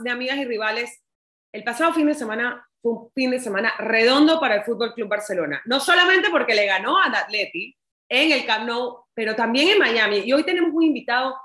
de 0.00 0.10
Amigas 0.10 0.38
y 0.38 0.44
Rivales. 0.44 1.02
El 1.52 1.64
pasado 1.64 1.92
fin 1.92 2.06
de 2.06 2.14
semana 2.14 2.66
fue 2.80 2.92
un 2.92 3.10
fin 3.14 3.30
de 3.30 3.40
semana 3.40 3.72
redondo 3.78 4.40
para 4.40 4.56
el 4.56 4.64
Fútbol 4.64 4.94
Club 4.94 5.08
Barcelona. 5.08 5.62
No 5.66 5.80
solamente 5.80 6.30
porque 6.30 6.54
le 6.54 6.66
ganó 6.66 6.98
al 6.98 7.14
Atleti 7.14 7.76
en 8.08 8.32
el 8.32 8.44
Camp 8.44 8.66
Nou, 8.66 9.04
pero 9.14 9.34
también 9.34 9.68
en 9.68 9.78
Miami. 9.78 10.18
Y 10.24 10.32
hoy 10.32 10.44
tenemos 10.44 10.70
un 10.72 10.82
invitado 10.82 11.36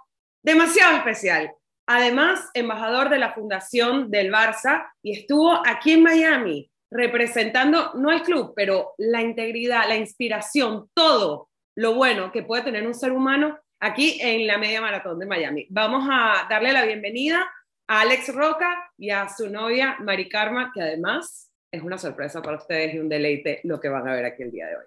demasiado 0.43 0.97
especial. 0.97 1.51
Además, 1.87 2.49
embajador 2.53 3.09
de 3.09 3.19
la 3.19 3.33
Fundación 3.33 4.11
del 4.11 4.31
Barça 4.31 4.91
y 5.01 5.19
estuvo 5.19 5.61
aquí 5.65 5.93
en 5.93 6.03
Miami 6.03 6.69
representando 6.91 7.91
no 7.95 8.09
al 8.09 8.23
club, 8.23 8.53
pero 8.55 8.93
la 8.97 9.21
integridad, 9.21 9.87
la 9.87 9.95
inspiración, 9.95 10.89
todo 10.93 11.49
lo 11.75 11.95
bueno 11.95 12.31
que 12.31 12.43
puede 12.43 12.63
tener 12.63 12.85
un 12.85 12.93
ser 12.93 13.11
humano 13.11 13.59
aquí 13.79 14.19
en 14.21 14.47
la 14.47 14.57
media 14.57 14.81
maratón 14.81 15.19
de 15.19 15.25
Miami. 15.25 15.67
Vamos 15.69 16.07
a 16.09 16.47
darle 16.49 16.71
la 16.71 16.85
bienvenida 16.85 17.49
a 17.89 18.01
Alex 18.01 18.35
Roca 18.35 18.91
y 18.97 19.11
a 19.11 19.29
su 19.29 19.49
novia 19.49 19.95
Mari 20.01 20.27
Karma, 20.27 20.71
que 20.73 20.81
además 20.81 21.49
es 21.71 21.81
una 21.81 21.97
sorpresa 21.97 22.41
para 22.41 22.57
ustedes 22.57 22.93
y 22.93 22.99
un 22.99 23.07
deleite 23.07 23.61
lo 23.63 23.79
que 23.79 23.87
van 23.87 24.05
a 24.07 24.13
ver 24.13 24.25
aquí 24.25 24.43
el 24.43 24.51
día 24.51 24.67
de 24.67 24.75
hoy. 24.75 24.83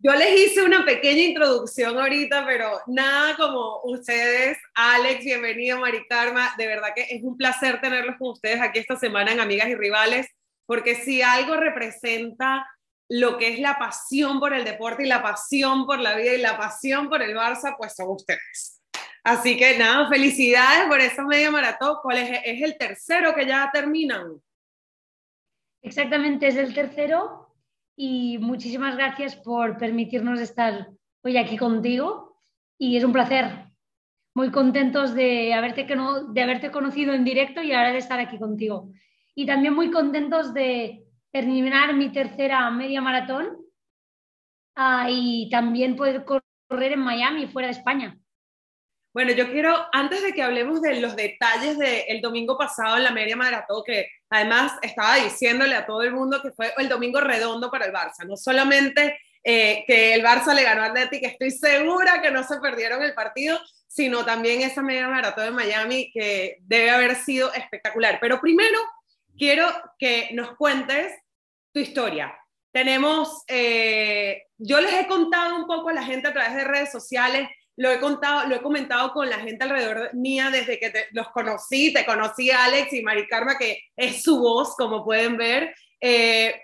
Yo 0.00 0.12
les 0.16 0.40
hice 0.40 0.62
una 0.64 0.84
pequeña 0.84 1.22
introducción 1.22 1.96
ahorita, 1.96 2.44
pero 2.44 2.80
nada 2.88 3.36
como 3.36 3.80
ustedes. 3.84 4.58
Alex, 4.74 5.24
bienvenido, 5.24 5.78
Mari 5.78 6.04
Karma. 6.08 6.52
De 6.58 6.66
verdad 6.66 6.88
que 6.96 7.02
es 7.02 7.22
un 7.22 7.36
placer 7.36 7.80
tenerlos 7.80 8.16
con 8.18 8.30
ustedes 8.30 8.60
aquí 8.60 8.80
esta 8.80 8.96
semana 8.96 9.32
en 9.32 9.38
Amigas 9.38 9.68
y 9.68 9.76
Rivales 9.76 10.26
porque 10.66 10.94
si 10.94 11.22
algo 11.22 11.56
representa 11.56 12.66
lo 13.08 13.36
que 13.36 13.52
es 13.52 13.58
la 13.58 13.78
pasión 13.78 14.40
por 14.40 14.54
el 14.54 14.64
deporte 14.64 15.04
y 15.04 15.08
la 15.08 15.22
pasión 15.22 15.86
por 15.86 15.98
la 15.98 16.16
vida 16.16 16.34
y 16.34 16.40
la 16.40 16.56
pasión 16.56 17.08
por 17.08 17.22
el 17.22 17.36
Barça, 17.36 17.74
pues 17.76 17.94
son 17.94 18.10
ustedes. 18.10 18.80
Así 19.22 19.56
que 19.56 19.78
nada, 19.78 20.08
felicidades 20.08 20.86
por 20.86 21.00
esa 21.00 21.24
media 21.24 21.50
maratón. 21.50 21.96
¿Cuál 22.02 22.18
es? 22.18 22.40
¿Es 22.44 22.62
el 22.62 22.76
tercero 22.76 23.34
que 23.34 23.46
ya 23.46 23.70
terminan? 23.72 24.40
Exactamente, 25.82 26.46
es 26.46 26.56
el 26.56 26.74
tercero 26.74 27.54
y 27.96 28.38
muchísimas 28.38 28.96
gracias 28.96 29.36
por 29.36 29.78
permitirnos 29.78 30.40
estar 30.40 30.88
hoy 31.22 31.36
aquí 31.36 31.56
contigo 31.56 32.36
y 32.78 32.96
es 32.96 33.04
un 33.04 33.12
placer. 33.12 33.66
Muy 34.34 34.50
contentos 34.50 35.14
de 35.14 35.54
haberte, 35.54 35.84
de 35.84 36.42
haberte 36.42 36.70
conocido 36.70 37.14
en 37.14 37.24
directo 37.24 37.62
y 37.62 37.72
ahora 37.72 37.92
de 37.92 37.98
estar 37.98 38.18
aquí 38.18 38.38
contigo 38.38 38.90
y 39.34 39.46
también 39.46 39.74
muy 39.74 39.90
contentos 39.90 40.54
de 40.54 41.03
terminar 41.34 41.92
mi 41.94 42.12
tercera 42.12 42.70
media 42.70 43.00
maratón 43.00 43.58
ah, 44.76 45.08
y 45.10 45.50
también 45.50 45.96
poder 45.96 46.24
correr 46.24 46.92
en 46.92 47.00
Miami, 47.00 47.48
fuera 47.48 47.66
de 47.66 47.74
España. 47.74 48.16
Bueno, 49.12 49.32
yo 49.32 49.50
quiero, 49.50 49.74
antes 49.92 50.22
de 50.22 50.32
que 50.32 50.44
hablemos 50.44 50.80
de 50.80 51.00
los 51.00 51.16
detalles 51.16 51.76
del 51.76 52.20
domingo 52.20 52.56
pasado 52.56 52.96
en 52.96 53.02
la 53.02 53.10
media 53.10 53.36
maratón, 53.36 53.82
que 53.84 54.06
además 54.30 54.74
estaba 54.80 55.16
diciéndole 55.16 55.74
a 55.74 55.86
todo 55.86 56.02
el 56.02 56.12
mundo 56.12 56.40
que 56.40 56.52
fue 56.52 56.72
el 56.78 56.88
domingo 56.88 57.20
redondo 57.20 57.68
para 57.68 57.86
el 57.86 57.92
Barça, 57.92 58.24
no 58.24 58.36
solamente 58.36 59.18
eh, 59.42 59.82
que 59.88 60.14
el 60.14 60.22
Barça 60.22 60.54
le 60.54 60.62
ganó 60.62 60.82
al 60.82 60.90
Atlético, 60.90 61.26
estoy 61.26 61.50
segura 61.50 62.22
que 62.22 62.30
no 62.30 62.44
se 62.44 62.60
perdieron 62.60 63.02
el 63.02 63.14
partido, 63.14 63.58
sino 63.88 64.24
también 64.24 64.60
esa 64.60 64.82
media 64.82 65.08
maratón 65.08 65.46
de 65.46 65.50
Miami 65.50 66.12
que 66.12 66.58
debe 66.60 66.90
haber 66.90 67.16
sido 67.16 67.52
espectacular. 67.54 68.18
Pero 68.20 68.40
primero, 68.40 68.78
quiero 69.36 69.66
que 69.98 70.30
nos 70.32 70.56
cuentes 70.56 71.12
tu 71.74 71.80
historia. 71.80 72.34
Tenemos, 72.72 73.42
eh, 73.48 74.44
yo 74.56 74.80
les 74.80 74.94
he 74.94 75.06
contado 75.06 75.56
un 75.56 75.66
poco 75.66 75.90
a 75.90 75.92
la 75.92 76.04
gente 76.04 76.28
a 76.28 76.32
través 76.32 76.54
de 76.54 76.64
redes 76.64 76.90
sociales, 76.90 77.48
lo 77.76 77.90
he 77.90 77.98
contado, 77.98 78.48
lo 78.48 78.54
he 78.54 78.62
comentado 78.62 79.12
con 79.12 79.28
la 79.28 79.40
gente 79.40 79.64
alrededor 79.64 80.14
mía 80.14 80.50
desde 80.50 80.78
que 80.78 80.92
los 81.10 81.28
conocí, 81.30 81.92
te 81.92 82.06
conocí 82.06 82.50
Alex 82.50 82.92
y 82.92 83.02
Mari 83.02 83.26
que 83.58 83.82
es 83.96 84.22
su 84.22 84.38
voz, 84.38 84.76
como 84.76 85.04
pueden 85.04 85.36
ver. 85.36 85.74
Eh, 86.00 86.62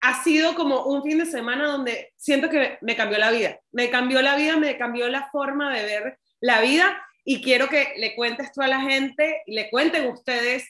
ha 0.00 0.22
sido 0.22 0.54
como 0.56 0.84
un 0.84 1.04
fin 1.04 1.18
de 1.18 1.26
semana 1.26 1.66
donde 1.66 2.12
siento 2.16 2.50
que 2.50 2.78
me 2.80 2.96
cambió 2.96 3.18
la 3.18 3.30
vida. 3.30 3.60
Me 3.70 3.90
cambió 3.90 4.20
la 4.22 4.34
vida, 4.34 4.56
me 4.56 4.76
cambió 4.76 5.08
la 5.08 5.28
forma 5.30 5.72
de 5.72 5.84
ver 5.84 6.18
la 6.40 6.60
vida 6.60 7.00
y 7.24 7.42
quiero 7.42 7.68
que 7.68 7.94
le 7.96 8.16
cuentes 8.16 8.52
tú 8.52 8.62
a 8.62 8.68
la 8.68 8.80
gente 8.80 9.42
y 9.46 9.54
le 9.54 9.70
cuenten 9.70 10.08
ustedes 10.08 10.68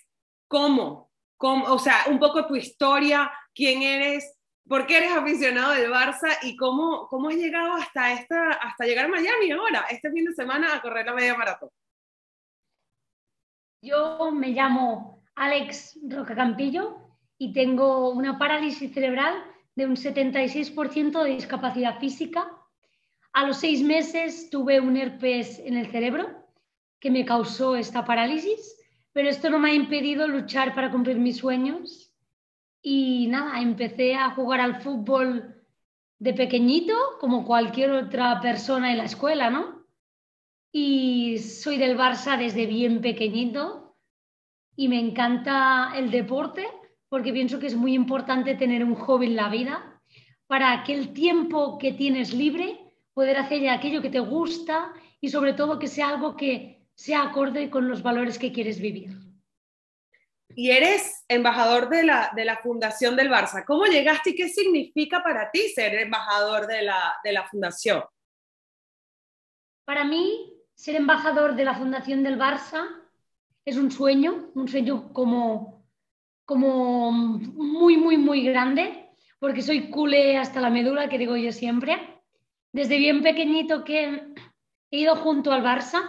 cómo 0.48 1.08
o 1.40 1.78
sea, 1.78 2.04
un 2.08 2.18
poco 2.18 2.46
tu 2.46 2.56
historia, 2.56 3.30
quién 3.58 3.82
eres, 3.82 4.38
por 4.68 4.86
qué 4.86 4.98
eres 4.98 5.10
aficionado 5.10 5.72
del 5.72 5.90
Barça 5.90 6.38
y 6.42 6.56
cómo, 6.56 7.08
cómo 7.08 7.28
has 7.28 7.34
llegado 7.34 7.72
hasta, 7.72 8.12
esta, 8.12 8.52
hasta 8.52 8.84
llegar 8.84 9.06
a 9.06 9.08
Miami 9.08 9.50
ahora, 9.50 9.86
este 9.90 10.12
fin 10.12 10.24
de 10.24 10.32
semana, 10.32 10.76
a 10.76 10.80
correr 10.80 11.04
la 11.04 11.14
media 11.14 11.36
maratón. 11.36 11.70
Yo 13.82 14.30
me 14.30 14.50
llamo 14.50 15.24
Alex 15.34 15.98
Roca 16.08 16.36
Campillo 16.36 17.16
y 17.36 17.52
tengo 17.52 18.10
una 18.10 18.38
parálisis 18.38 18.94
cerebral 18.94 19.34
de 19.74 19.86
un 19.86 19.96
76% 19.96 21.24
de 21.24 21.30
discapacidad 21.30 21.98
física. 21.98 22.48
A 23.32 23.44
los 23.44 23.58
seis 23.58 23.82
meses 23.82 24.50
tuve 24.50 24.78
un 24.78 24.96
herpes 24.96 25.58
en 25.58 25.76
el 25.76 25.90
cerebro 25.90 26.46
que 27.00 27.10
me 27.10 27.24
causó 27.24 27.74
esta 27.74 28.04
parálisis 28.04 28.78
pero 29.18 29.30
esto 29.30 29.50
no 29.50 29.58
me 29.58 29.70
ha 29.70 29.74
impedido 29.74 30.28
luchar 30.28 30.76
para 30.76 30.92
cumplir 30.92 31.18
mis 31.18 31.38
sueños. 31.38 32.07
Y 32.90 33.26
nada, 33.26 33.60
empecé 33.60 34.14
a 34.14 34.30
jugar 34.30 34.62
al 34.62 34.80
fútbol 34.80 35.62
de 36.18 36.32
pequeñito, 36.32 36.94
como 37.20 37.44
cualquier 37.44 37.90
otra 37.90 38.40
persona 38.40 38.90
en 38.90 38.96
la 38.96 39.04
escuela, 39.04 39.50
¿no? 39.50 39.84
Y 40.72 41.36
soy 41.36 41.76
del 41.76 41.98
Barça 41.98 42.38
desde 42.38 42.64
bien 42.64 43.02
pequeñito 43.02 43.94
y 44.74 44.88
me 44.88 44.98
encanta 44.98 45.92
el 45.96 46.10
deporte 46.10 46.66
porque 47.10 47.30
pienso 47.30 47.58
que 47.58 47.66
es 47.66 47.76
muy 47.76 47.92
importante 47.92 48.54
tener 48.54 48.82
un 48.82 48.94
hobby 48.94 49.26
en 49.26 49.36
la 49.36 49.50
vida 49.50 50.00
para 50.46 50.82
que 50.82 50.94
el 50.94 51.12
tiempo 51.12 51.76
que 51.76 51.92
tienes 51.92 52.32
libre 52.32 52.80
poder 53.12 53.36
hacer 53.36 53.68
aquello 53.68 54.00
que 54.00 54.08
te 54.08 54.20
gusta 54.20 54.94
y 55.20 55.28
sobre 55.28 55.52
todo 55.52 55.78
que 55.78 55.88
sea 55.88 56.08
algo 56.08 56.36
que 56.36 56.86
sea 56.94 57.24
acorde 57.24 57.68
con 57.68 57.86
los 57.86 58.02
valores 58.02 58.38
que 58.38 58.50
quieres 58.50 58.80
vivir. 58.80 59.27
Y 60.54 60.70
eres 60.70 61.24
embajador 61.28 61.88
de 61.88 62.04
la, 62.04 62.32
de 62.34 62.44
la 62.44 62.56
Fundación 62.56 63.16
del 63.16 63.30
Barça. 63.30 63.64
¿Cómo 63.64 63.84
llegaste 63.84 64.30
y 64.30 64.34
qué 64.34 64.48
significa 64.48 65.22
para 65.22 65.50
ti 65.50 65.68
ser 65.68 65.94
embajador 65.94 66.66
de 66.66 66.82
la, 66.82 67.16
de 67.22 67.32
la 67.32 67.46
Fundación? 67.46 68.02
Para 69.84 70.04
mí, 70.04 70.52
ser 70.74 70.96
embajador 70.96 71.54
de 71.54 71.64
la 71.64 71.74
Fundación 71.74 72.22
del 72.22 72.38
Barça 72.38 72.86
es 73.64 73.76
un 73.76 73.90
sueño, 73.90 74.50
un 74.54 74.68
sueño 74.68 75.12
como, 75.12 75.84
como 76.44 77.12
muy, 77.12 77.96
muy, 77.96 78.16
muy 78.16 78.42
grande, 78.42 79.10
porque 79.38 79.62
soy 79.62 79.90
culé 79.90 80.38
hasta 80.38 80.60
la 80.60 80.70
médula, 80.70 81.08
que 81.08 81.18
digo 81.18 81.36
yo 81.36 81.52
siempre. 81.52 82.22
Desde 82.72 82.98
bien 82.98 83.22
pequeñito 83.22 83.84
que 83.84 84.34
he 84.90 84.98
ido 84.98 85.16
junto 85.16 85.52
al 85.52 85.62
Barça, 85.62 86.02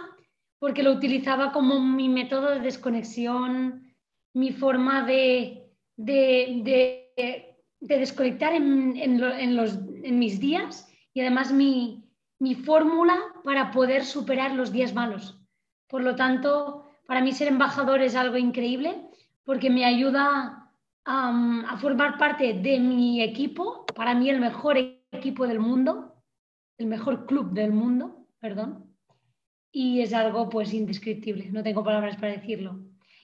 porque 0.58 0.82
lo 0.82 0.92
utilizaba 0.92 1.52
como 1.52 1.80
mi 1.80 2.08
método 2.08 2.50
de 2.50 2.60
desconexión, 2.60 3.89
mi 4.34 4.52
forma 4.52 5.04
de, 5.04 5.70
de, 5.96 7.56
desconectar 7.80 8.54
en, 8.54 9.20
los, 9.56 9.78
en, 10.02 10.18
mis 10.18 10.40
días 10.40 10.88
y 11.12 11.20
además 11.20 11.52
mi, 11.52 12.04
mi 12.38 12.54
fórmula 12.54 13.18
para 13.44 13.70
poder 13.70 14.04
superar 14.04 14.54
los 14.54 14.72
días 14.72 14.94
malos. 14.94 15.40
Por 15.88 16.02
lo 16.02 16.14
tanto, 16.14 16.84
para 17.06 17.20
mí 17.20 17.32
ser 17.32 17.48
embajador 17.48 18.00
es 18.02 18.14
algo 18.14 18.36
increíble 18.36 19.08
porque 19.44 19.70
me 19.70 19.84
ayuda 19.84 20.72
a 21.04 21.76
formar 21.80 22.18
parte 22.18 22.54
de 22.54 22.78
mi 22.78 23.22
equipo, 23.22 23.84
para 23.96 24.14
mí 24.14 24.30
el 24.30 24.38
mejor 24.38 24.76
equipo 24.78 25.46
del 25.46 25.58
mundo, 25.58 26.14
el 26.78 26.86
mejor 26.86 27.26
club 27.26 27.50
del 27.50 27.72
mundo, 27.72 28.28
perdón 28.38 28.90
y 29.72 30.00
es 30.00 30.12
algo 30.12 30.48
pues 30.48 30.72
indescriptible, 30.72 31.50
no 31.50 31.62
tengo 31.62 31.84
palabras 31.84 32.16
para 32.16 32.32
decirlo. 32.32 32.78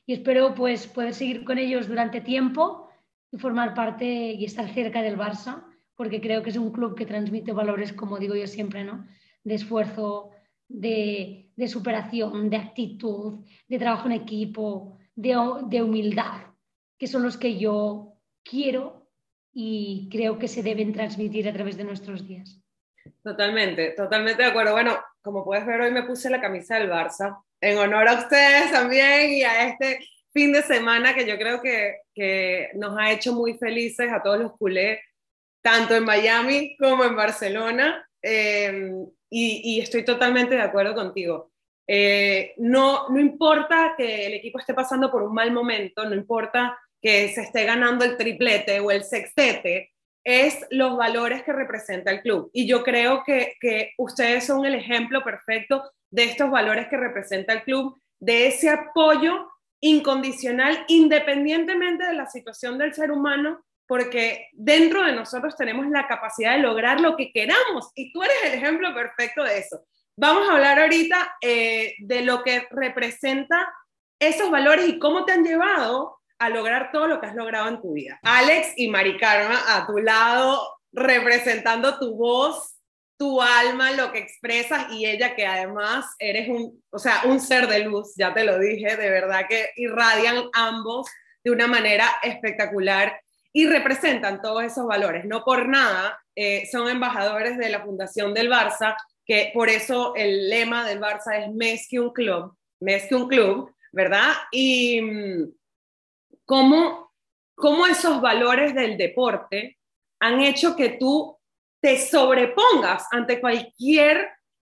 Y 0.06 0.14
espero 0.14 0.54
pues 0.54 0.86
poder 0.86 1.12
seguir 1.12 1.44
con 1.44 1.58
ellos 1.58 1.88
durante 1.88 2.20
tiempo 2.20 2.88
y 3.30 3.38
formar 3.38 3.74
parte 3.74 4.06
y 4.06 4.44
estar 4.44 4.68
cerca 4.68 5.02
del 5.02 5.18
Barça, 5.18 5.64
porque 5.96 6.20
creo 6.20 6.42
que 6.42 6.50
es 6.50 6.56
un 6.56 6.70
club 6.70 6.96
que 6.96 7.06
transmite 7.06 7.52
valores, 7.52 7.92
como 7.92 8.18
digo 8.18 8.36
yo 8.36 8.46
siempre, 8.46 8.84
¿no? 8.84 9.06
De 9.42 9.54
esfuerzo, 9.54 10.30
de, 10.68 11.50
de 11.56 11.68
superación, 11.68 12.48
de 12.48 12.56
actitud, 12.56 13.44
de 13.68 13.78
trabajo 13.78 14.06
en 14.06 14.12
equipo, 14.12 14.98
de, 15.14 15.36
de 15.68 15.82
humildad, 15.82 16.42
que 16.98 17.06
son 17.06 17.22
los 17.22 17.36
que 17.36 17.58
yo 17.58 18.14
quiero 18.44 19.08
y 19.52 20.08
creo 20.10 20.38
que 20.38 20.48
se 20.48 20.62
deben 20.62 20.92
transmitir 20.92 21.48
a 21.48 21.52
través 21.52 21.76
de 21.76 21.84
nuestros 21.84 22.26
días. 22.26 22.62
Totalmente, 23.22 23.90
totalmente 23.92 24.42
de 24.42 24.48
acuerdo. 24.48 24.72
Bueno, 24.72 24.96
como 25.22 25.44
puedes 25.44 25.66
ver, 25.66 25.80
hoy 25.80 25.90
me 25.90 26.02
puse 26.04 26.30
la 26.30 26.40
camisa 26.40 26.76
del 26.76 26.90
Barça 26.90 27.38
en 27.60 27.78
honor 27.78 28.08
a 28.08 28.14
ustedes 28.14 28.70
también 28.72 29.32
y 29.32 29.42
a 29.42 29.68
este 29.68 30.00
fin 30.32 30.52
de 30.52 30.62
semana 30.62 31.14
que 31.14 31.26
yo 31.26 31.38
creo 31.38 31.62
que, 31.62 31.96
que 32.14 32.70
nos 32.74 32.98
ha 32.98 33.10
hecho 33.10 33.32
muy 33.32 33.54
felices 33.54 34.10
a 34.12 34.22
todos 34.22 34.38
los 34.38 34.52
culés, 34.56 35.00
tanto 35.62 35.94
en 35.94 36.04
Miami 36.04 36.76
como 36.78 37.04
en 37.04 37.16
Barcelona. 37.16 38.06
eh, 38.22 38.90
y, 39.30 39.80
estoy 39.80 40.04
totalmente 40.04 40.54
de 40.54 40.62
acuerdo 40.62 40.94
contigo. 40.94 41.52
Eh, 41.86 42.54
no, 42.58 43.08
no 43.08 43.20
importa 43.20 43.94
que 43.96 44.26
el 44.26 44.34
equipo 44.34 44.58
esté 44.58 44.74
pasando 44.74 45.10
por 45.10 45.22
un 45.22 45.34
mal 45.34 45.52
momento, 45.52 46.04
no 46.04 46.14
importa 46.14 46.78
que 47.00 47.28
se 47.28 47.42
esté 47.42 47.64
ganando 47.64 48.04
el 48.04 48.16
triplete 48.16 48.80
o 48.80 48.90
el 48.90 49.04
sextete, 49.04 49.92
es 50.24 50.66
los 50.70 50.96
valores 50.96 51.44
que 51.44 51.52
representa 51.52 52.10
el 52.10 52.20
club. 52.22 52.50
Y 52.52 52.66
yo 52.66 52.82
creo 52.82 53.22
que, 53.24 53.54
que 53.60 53.92
ustedes 53.98 54.44
son 54.44 54.64
el 54.64 54.74
ejemplo 54.74 55.22
perfecto 55.22 55.92
de 56.10 56.24
estos 56.24 56.50
valores 56.50 56.88
que 56.88 56.96
representa 56.96 57.52
el 57.52 57.62
club, 57.62 58.00
de 58.18 58.46
ese 58.48 58.70
apoyo 58.70 59.50
incondicional, 59.80 60.84
independientemente 60.88 62.06
de 62.06 62.14
la 62.14 62.26
situación 62.26 62.78
del 62.78 62.94
ser 62.94 63.10
humano, 63.10 63.62
porque 63.86 64.48
dentro 64.52 65.04
de 65.04 65.12
nosotros 65.12 65.56
tenemos 65.56 65.88
la 65.88 66.08
capacidad 66.08 66.52
de 66.52 66.62
lograr 66.62 67.00
lo 67.00 67.16
que 67.16 67.30
queramos 67.32 67.90
y 67.94 68.12
tú 68.12 68.22
eres 68.22 68.36
el 68.44 68.54
ejemplo 68.54 68.92
perfecto 68.94 69.44
de 69.44 69.58
eso. 69.58 69.84
Vamos 70.16 70.48
a 70.48 70.54
hablar 70.54 70.80
ahorita 70.80 71.36
eh, 71.40 71.94
de 71.98 72.22
lo 72.22 72.42
que 72.42 72.66
representa 72.70 73.72
esos 74.18 74.50
valores 74.50 74.88
y 74.88 74.98
cómo 74.98 75.24
te 75.24 75.32
han 75.32 75.44
llevado 75.44 76.18
a 76.38 76.48
lograr 76.48 76.90
todo 76.90 77.06
lo 77.06 77.20
que 77.20 77.26
has 77.26 77.34
logrado 77.34 77.68
en 77.68 77.80
tu 77.80 77.92
vida. 77.92 78.18
Alex 78.22 78.72
y 78.76 78.88
Mari 78.88 79.18
a 79.22 79.86
tu 79.86 79.98
lado, 79.98 80.76
representando 80.92 81.98
tu 81.98 82.16
voz, 82.16 82.75
tu 83.18 83.40
alma, 83.40 83.92
lo 83.92 84.12
que 84.12 84.18
expresas 84.18 84.92
y 84.92 85.06
ella 85.06 85.34
que 85.34 85.46
además 85.46 86.06
eres 86.18 86.48
un, 86.48 86.82
o 86.90 86.98
sea, 86.98 87.22
un 87.24 87.40
ser 87.40 87.66
de 87.66 87.80
luz, 87.80 88.14
ya 88.16 88.34
te 88.34 88.44
lo 88.44 88.58
dije, 88.58 88.96
de 88.96 89.10
verdad 89.10 89.46
que 89.48 89.70
irradian 89.76 90.44
ambos 90.52 91.06
de 91.42 91.50
una 91.50 91.66
manera 91.66 92.06
espectacular 92.22 93.20
y 93.52 93.66
representan 93.66 94.42
todos 94.42 94.64
esos 94.64 94.86
valores. 94.86 95.24
No 95.24 95.44
por 95.44 95.68
nada 95.68 96.18
eh, 96.34 96.68
son 96.70 96.88
embajadores 96.88 97.56
de 97.56 97.70
la 97.70 97.82
Fundación 97.82 98.34
del 98.34 98.50
Barça, 98.50 98.96
que 99.24 99.50
por 99.54 99.68
eso 99.68 100.14
el 100.14 100.50
lema 100.50 100.86
del 100.86 101.00
Barça 101.00 101.38
es 101.38 101.52
Més 101.54 101.88
que 101.88 101.98
un 101.98 102.12
club, 102.12 102.54
Més 102.80 103.06
que 103.08 103.14
un 103.14 103.28
club, 103.28 103.74
¿verdad? 103.92 104.34
Y 104.52 105.00
mm, 105.00 105.52
cómo, 106.44 107.12
cómo 107.54 107.86
esos 107.86 108.20
valores 108.20 108.74
del 108.74 108.98
deporte 108.98 109.78
han 110.20 110.40
hecho 110.40 110.76
que 110.76 110.90
tú 110.90 111.35
te 111.86 112.00
sobrepongas 112.00 113.06
ante 113.12 113.40
cualquier 113.40 114.28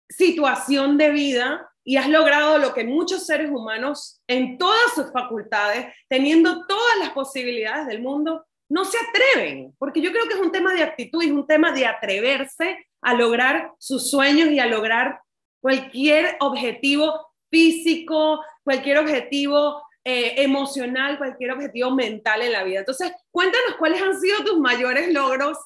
situación 0.07 0.97
de 0.97 1.09
vida 1.09 1.69
y 1.83 1.97
has 1.97 2.07
logrado 2.07 2.57
lo 2.57 2.73
que 2.73 2.85
muchos 2.85 3.25
seres 3.25 3.51
humanos 3.51 4.21
en 4.27 4.57
todas 4.57 4.93
sus 4.95 5.11
facultades, 5.11 5.93
teniendo 6.07 6.65
todas 6.67 6.97
las 6.99 7.09
posibilidades 7.09 7.87
del 7.87 8.01
mundo, 8.01 8.45
no 8.69 8.85
se 8.85 8.97
atreven, 8.97 9.75
porque 9.77 9.99
yo 9.99 10.13
creo 10.13 10.25
que 10.25 10.35
es 10.35 10.39
un 10.39 10.53
tema 10.53 10.73
de 10.73 10.83
actitud, 10.83 11.21
es 11.21 11.31
un 11.31 11.45
tema 11.45 11.73
de 11.73 11.85
atreverse 11.85 12.77
a 13.01 13.13
lograr 13.13 13.73
sus 13.77 14.09
sueños 14.09 14.49
y 14.49 14.59
a 14.59 14.67
lograr 14.67 15.19
cualquier 15.59 16.37
objetivo 16.39 17.11
físico, 17.49 18.39
cualquier 18.63 18.99
objetivo 18.99 19.83
eh, 20.03 20.41
emocional, 20.43 21.17
cualquier 21.17 21.51
objetivo 21.51 21.91
mental 21.91 22.41
en 22.41 22.51
la 22.51 22.63
vida. 22.63 22.79
Entonces, 22.79 23.11
cuéntanos 23.29 23.75
cuáles 23.77 24.01
han 24.01 24.19
sido 24.19 24.43
tus 24.43 24.59
mayores 24.59 25.13
logros 25.13 25.57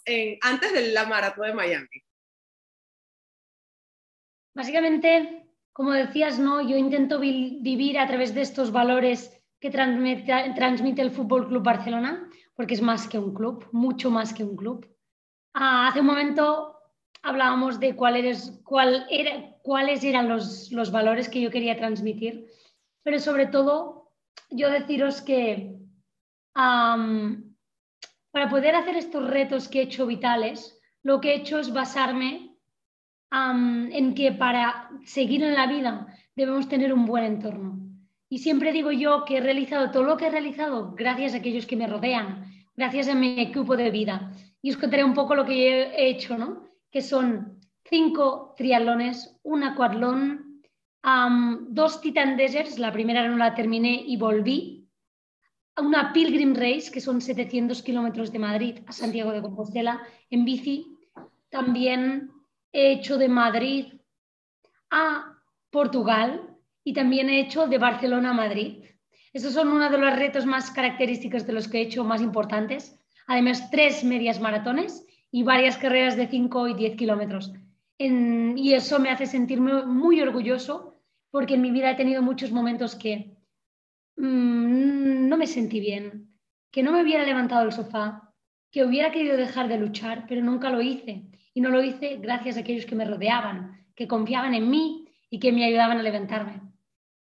antes 0.41 0.73
de 0.73 0.91
la 0.91 1.05
maratón 1.05 1.47
de 1.47 1.53
Miami. 1.53 1.87
Básicamente, 4.55 5.45
como 5.73 5.91
decías, 5.91 6.39
¿no? 6.39 6.61
yo 6.61 6.77
intento 6.77 7.19
vivir 7.19 7.99
a 7.99 8.07
través 8.07 8.33
de 8.33 8.41
estos 8.41 8.71
valores 8.71 9.37
que 9.59 9.69
transmite, 9.69 10.53
transmite 10.55 11.01
el 11.01 11.11
Fútbol 11.11 11.49
Club 11.49 11.63
Barcelona, 11.63 12.29
porque 12.55 12.75
es 12.75 12.81
más 12.81 13.07
que 13.07 13.19
un 13.19 13.33
club, 13.33 13.67
mucho 13.73 14.09
más 14.09 14.33
que 14.33 14.45
un 14.45 14.55
club. 14.55 14.87
Ah, 15.53 15.89
hace 15.89 15.99
un 15.99 16.05
momento 16.05 16.77
hablábamos 17.21 17.81
de 17.81 17.95
cuál 17.97 18.15
eres, 18.15 18.61
cuál 18.63 19.05
era, 19.09 19.57
cuáles 19.61 20.05
eran 20.05 20.29
los, 20.29 20.71
los 20.71 20.91
valores 20.91 21.27
que 21.27 21.41
yo 21.41 21.51
quería 21.51 21.75
transmitir, 21.75 22.47
pero 23.03 23.19
sobre 23.19 23.47
todo 23.47 24.04
yo 24.49 24.69
deciros 24.69 25.21
que 25.21 25.75
para 26.53 28.49
poder 28.49 28.75
hacer 28.75 28.95
estos 28.95 29.27
retos 29.29 29.67
que 29.67 29.79
he 29.79 29.83
hecho 29.83 30.05
vitales, 30.05 30.79
lo 31.03 31.21
que 31.21 31.31
he 31.31 31.35
hecho 31.35 31.59
es 31.59 31.73
basarme 31.73 32.57
en 33.31 34.13
que 34.15 34.31
para 34.31 34.89
seguir 35.03 35.43
en 35.43 35.55
la 35.55 35.67
vida 35.67 36.07
debemos 36.35 36.69
tener 36.69 36.93
un 36.93 37.05
buen 37.05 37.23
entorno. 37.25 37.79
Y 38.29 38.39
siempre 38.39 38.71
digo 38.71 38.91
yo 38.91 39.23
que 39.25 39.37
he 39.37 39.41
realizado 39.41 39.91
todo 39.91 40.03
lo 40.03 40.17
que 40.17 40.27
he 40.27 40.31
realizado 40.31 40.93
gracias 40.93 41.33
a 41.33 41.37
aquellos 41.37 41.65
que 41.65 41.75
me 41.75 41.87
rodean, 41.87 42.45
gracias 42.75 43.07
a 43.07 43.15
mi 43.15 43.39
equipo 43.39 43.77
de 43.77 43.91
vida. 43.91 44.31
Y 44.61 44.71
os 44.71 44.77
contaré 44.77 45.03
un 45.03 45.13
poco 45.13 45.35
lo 45.35 45.45
que 45.45 45.83
he 45.83 46.09
hecho, 46.09 46.37
¿no? 46.37 46.63
Que 46.91 47.01
son 47.01 47.59
cinco 47.83 48.53
triatlones, 48.57 49.37
un 49.43 49.63
aquatlón, 51.05 51.73
dos 51.73 52.01
Titan 52.01 52.35
Deserts, 52.35 52.79
la 52.79 52.91
primera 52.91 53.27
no 53.27 53.37
la 53.37 53.53
terminé 53.53 54.03
y 54.05 54.17
volví. 54.17 54.89
Una 55.77 56.13
Pilgrim 56.13 56.55
Race, 56.55 56.89
que 56.91 57.01
son 57.01 57.21
700 57.21 57.83
kilómetros 57.83 58.31
de 58.31 58.39
Madrid 58.39 58.79
a 58.87 58.91
Santiago 58.91 59.31
de 59.31 59.41
Compostela, 59.41 60.01
en 60.29 60.45
bici. 60.45 60.87
También 61.49 62.31
he 62.71 62.93
hecho 62.93 63.17
de 63.17 63.27
Madrid 63.27 63.93
a 64.89 65.37
Portugal 65.69 66.57
y 66.83 66.93
también 66.93 67.29
he 67.29 67.41
hecho 67.41 67.67
de 67.67 67.77
Barcelona 67.77 68.31
a 68.31 68.33
Madrid. 68.33 68.83
Estos 69.33 69.53
son 69.53 69.67
uno 69.67 69.89
de 69.89 69.97
los 69.97 70.15
retos 70.15 70.45
más 70.45 70.71
característicos 70.71 71.45
de 71.45 71.53
los 71.53 71.67
que 71.67 71.79
he 71.79 71.81
hecho 71.81 72.05
más 72.05 72.21
importantes. 72.21 72.97
Además, 73.27 73.69
tres 73.69 74.03
medias 74.03 74.39
maratones 74.39 75.05
y 75.29 75.43
varias 75.43 75.77
carreras 75.77 76.15
de 76.15 76.27
5 76.27 76.69
y 76.69 76.73
10 76.75 76.95
kilómetros. 76.95 77.51
y 77.97 78.73
eso 78.73 78.99
me 78.99 79.09
hace 79.09 79.25
sentirme 79.25 79.85
muy 79.85 80.21
orgulloso 80.21 80.94
porque 81.35 81.55
en 81.55 81.61
mi 81.61 81.71
vida 81.71 81.91
he 81.91 81.95
tenido 81.95 82.21
muchos 82.21 82.53
momentos 82.53 82.95
que 82.95 83.35
mm, 84.15 85.27
no 85.27 85.35
me 85.35 85.47
sentí 85.47 85.81
bien, 85.81 86.33
que 86.71 86.81
no 86.81 86.93
me 86.93 87.03
hubiera 87.03 87.25
levantado 87.25 87.63
del 87.63 87.73
sofá, 87.73 88.33
que 88.71 88.85
hubiera 88.85 89.11
querido 89.11 89.35
dejar 89.35 89.67
de 89.67 89.77
luchar, 89.77 90.27
pero 90.29 90.41
nunca 90.41 90.69
lo 90.69 90.81
hice. 90.81 91.25
Y 91.53 91.59
no 91.59 91.71
lo 91.71 91.83
hice 91.83 92.19
gracias 92.21 92.55
a 92.55 92.61
aquellos 92.61 92.85
que 92.85 92.95
me 92.95 93.03
rodeaban, 93.03 93.85
que 93.97 94.07
confiaban 94.07 94.53
en 94.53 94.69
mí 94.69 95.09
y 95.29 95.39
que 95.39 95.51
me 95.51 95.65
ayudaban 95.65 95.97
a 95.97 96.03
levantarme. 96.03 96.61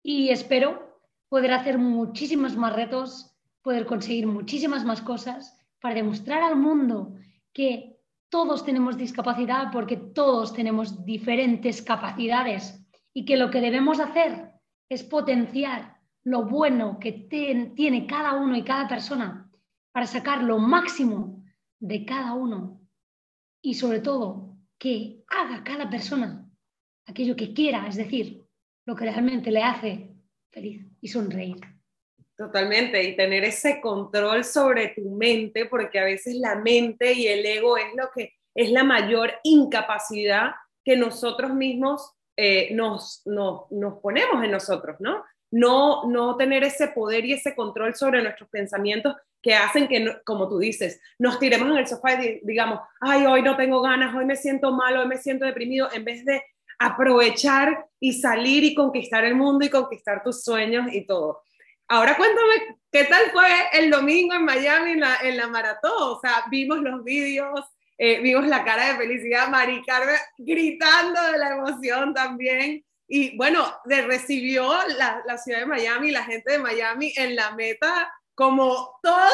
Y 0.03 0.29
espero 0.29 1.01
poder 1.27 1.51
hacer 1.51 1.79
muchísimos 1.79 2.55
más 2.55 2.75
retos, 2.75 3.35
poder 3.63 3.87
conseguir 3.87 4.27
muchísimas 4.27 4.85
más 4.85 5.01
cosas 5.01 5.57
para 5.81 5.95
demostrar 5.95 6.43
al 6.43 6.55
mundo 6.55 7.15
que 7.51 7.97
todos 8.29 8.63
tenemos 8.63 8.95
discapacidad 8.95 9.71
porque 9.71 9.97
todos 9.97 10.53
tenemos 10.53 11.03
diferentes 11.03 11.81
capacidades 11.81 12.82
y 13.13 13.25
que 13.25 13.37
lo 13.37 13.49
que 13.51 13.61
debemos 13.61 13.99
hacer 13.99 14.51
es 14.89 15.03
potenciar 15.03 15.97
lo 16.23 16.45
bueno 16.45 16.99
que 16.99 17.11
tiene 17.11 18.07
cada 18.07 18.33
uno 18.33 18.55
y 18.55 18.63
cada 18.63 18.87
persona 18.87 19.51
para 19.91 20.07
sacar 20.07 20.43
lo 20.43 20.57
máximo 20.57 21.43
de 21.79 22.05
cada 22.05 22.33
uno 22.33 22.81
y 23.61 23.75
sobre 23.75 23.99
todo 23.99 24.57
que 24.77 25.23
haga 25.27 25.63
cada 25.63 25.89
persona 25.89 26.49
aquello 27.05 27.35
que 27.35 27.53
quiera, 27.53 27.87
es 27.87 27.95
decir, 27.95 28.41
lo 28.85 28.95
que 28.95 29.05
realmente 29.05 29.51
le 29.51 29.61
hace 29.61 30.09
feliz 30.51 30.85
y 31.01 31.07
sonreír. 31.07 31.57
Totalmente, 32.35 33.03
y 33.03 33.15
tener 33.15 33.43
ese 33.43 33.79
control 33.79 34.43
sobre 34.43 34.89
tu 34.89 35.09
mente, 35.11 35.65
porque 35.65 35.99
a 35.99 36.05
veces 36.05 36.35
la 36.35 36.55
mente 36.55 37.13
y 37.13 37.27
el 37.27 37.45
ego 37.45 37.77
es 37.77 37.93
lo 37.95 38.09
que 38.13 38.33
es 38.55 38.71
la 38.71 38.83
mayor 38.83 39.33
incapacidad 39.43 40.51
que 40.83 40.97
nosotros 40.97 41.53
mismos 41.53 42.13
eh, 42.35 42.73
nos, 42.73 43.21
nos, 43.25 43.67
ponemos 44.01 44.43
en 44.43 44.51
nosotros, 44.51 44.97
¿no? 44.99 45.23
¿no? 45.51 46.05
No 46.05 46.35
tener 46.35 46.63
ese 46.63 46.87
poder 46.87 47.25
y 47.25 47.33
ese 47.33 47.55
control 47.55 47.95
sobre 47.95 48.23
nuestros 48.23 48.49
pensamientos 48.49 49.15
que 49.41 49.53
hacen 49.53 49.87
que, 49.87 50.17
como 50.25 50.47
tú 50.47 50.57
dices, 50.57 50.99
nos 51.19 51.37
tiremos 51.37 51.69
en 51.69 51.77
el 51.77 51.87
sofá 51.87 52.13
y 52.23 52.39
digamos, 52.43 52.79
ay, 53.01 53.25
hoy 53.25 53.41
no 53.41 53.55
tengo 53.55 53.81
ganas, 53.81 54.15
hoy 54.15 54.25
me 54.25 54.35
siento 54.35 54.71
mal, 54.71 54.97
hoy 54.97 55.07
me 55.07 55.17
siento 55.17 55.45
deprimido, 55.45 55.89
en 55.91 56.05
vez 56.05 56.25
de 56.25 56.41
aprovechar 56.79 57.85
y 57.99 58.13
salir 58.13 58.63
y 58.63 58.73
conquistar 58.73 59.25
el 59.25 59.35
mundo 59.35 59.65
y 59.65 59.69
conquistar 59.69 60.23
tus 60.23 60.43
sueños 60.43 60.87
y 60.91 61.05
todo. 61.05 61.41
Ahora 61.87 62.15
cuéntame, 62.15 62.77
¿qué 62.91 63.03
tal 63.03 63.31
fue 63.31 63.47
el 63.73 63.91
domingo 63.91 64.33
en 64.33 64.45
Miami 64.45 64.91
en 64.91 65.01
la, 65.01 65.17
en 65.21 65.37
la 65.37 65.47
maratón? 65.47 65.91
O 65.99 66.19
sea, 66.19 66.45
vimos 66.49 66.79
los 66.79 67.03
vídeos, 67.03 67.59
eh, 68.05 68.19
vimos 68.19 68.45
la 68.47 68.65
cara 68.65 68.89
de 68.89 68.97
felicidad, 68.97 69.47
Mari 69.47 69.81
Carmen 69.85 70.17
gritando 70.37 71.21
de 71.31 71.37
la 71.37 71.51
emoción 71.51 72.13
también. 72.13 72.83
Y 73.07 73.37
bueno, 73.37 73.65
le 73.85 74.01
recibió 74.01 74.73
la, 74.97 75.23
la 75.25 75.37
ciudad 75.37 75.59
de 75.59 75.65
Miami, 75.67 76.11
la 76.11 76.25
gente 76.25 76.51
de 76.51 76.59
Miami 76.59 77.13
en 77.15 77.33
la 77.37 77.51
meta 77.51 78.13
como 78.35 78.99
todo, 79.01 79.31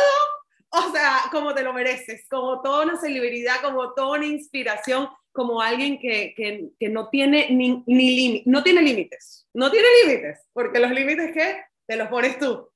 o 0.70 0.92
sea, 0.92 1.22
como 1.32 1.56
te 1.56 1.64
lo 1.64 1.74
mereces, 1.74 2.28
como 2.30 2.62
toda 2.62 2.86
una 2.86 2.96
celebridad, 2.98 3.56
como 3.64 3.92
toda 3.96 4.20
una 4.20 4.28
inspiración, 4.28 5.10
como 5.32 5.62
alguien 5.62 5.98
que, 5.98 6.36
que, 6.38 6.70
que 6.80 6.90
no 6.90 7.10
tiene 7.10 7.48
ni, 7.50 7.84
ni 7.88 8.44
no 8.46 8.62
tiene 8.62 8.84
límites, 8.84 9.48
no 9.52 9.72
tiene 9.72 9.88
límites, 10.06 10.46
porque 10.54 10.80
los 10.80 10.92
límites 10.92 11.32
que 11.32 11.64
te 11.88 11.96
los 11.96 12.08
pones 12.10 12.38
tú. 12.38 12.70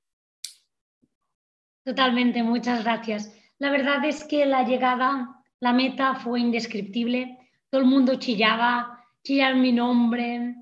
Totalmente, 1.85 2.41
muchas 2.41 2.83
gracias. 2.83 3.31
La 3.59 3.69
verdad 3.69 4.03
es 4.05 4.23
que 4.23 4.47
la 4.47 4.63
llegada 4.63 5.42
la 5.63 5.71
meta 5.71 6.15
fue 6.15 6.41
indescriptible. 6.41 7.39
todo 7.69 7.79
el 7.79 7.87
mundo 7.87 8.15
chillaba, 8.15 8.99
chillar 9.23 9.55
mi 9.55 9.71
nombre. 9.71 10.55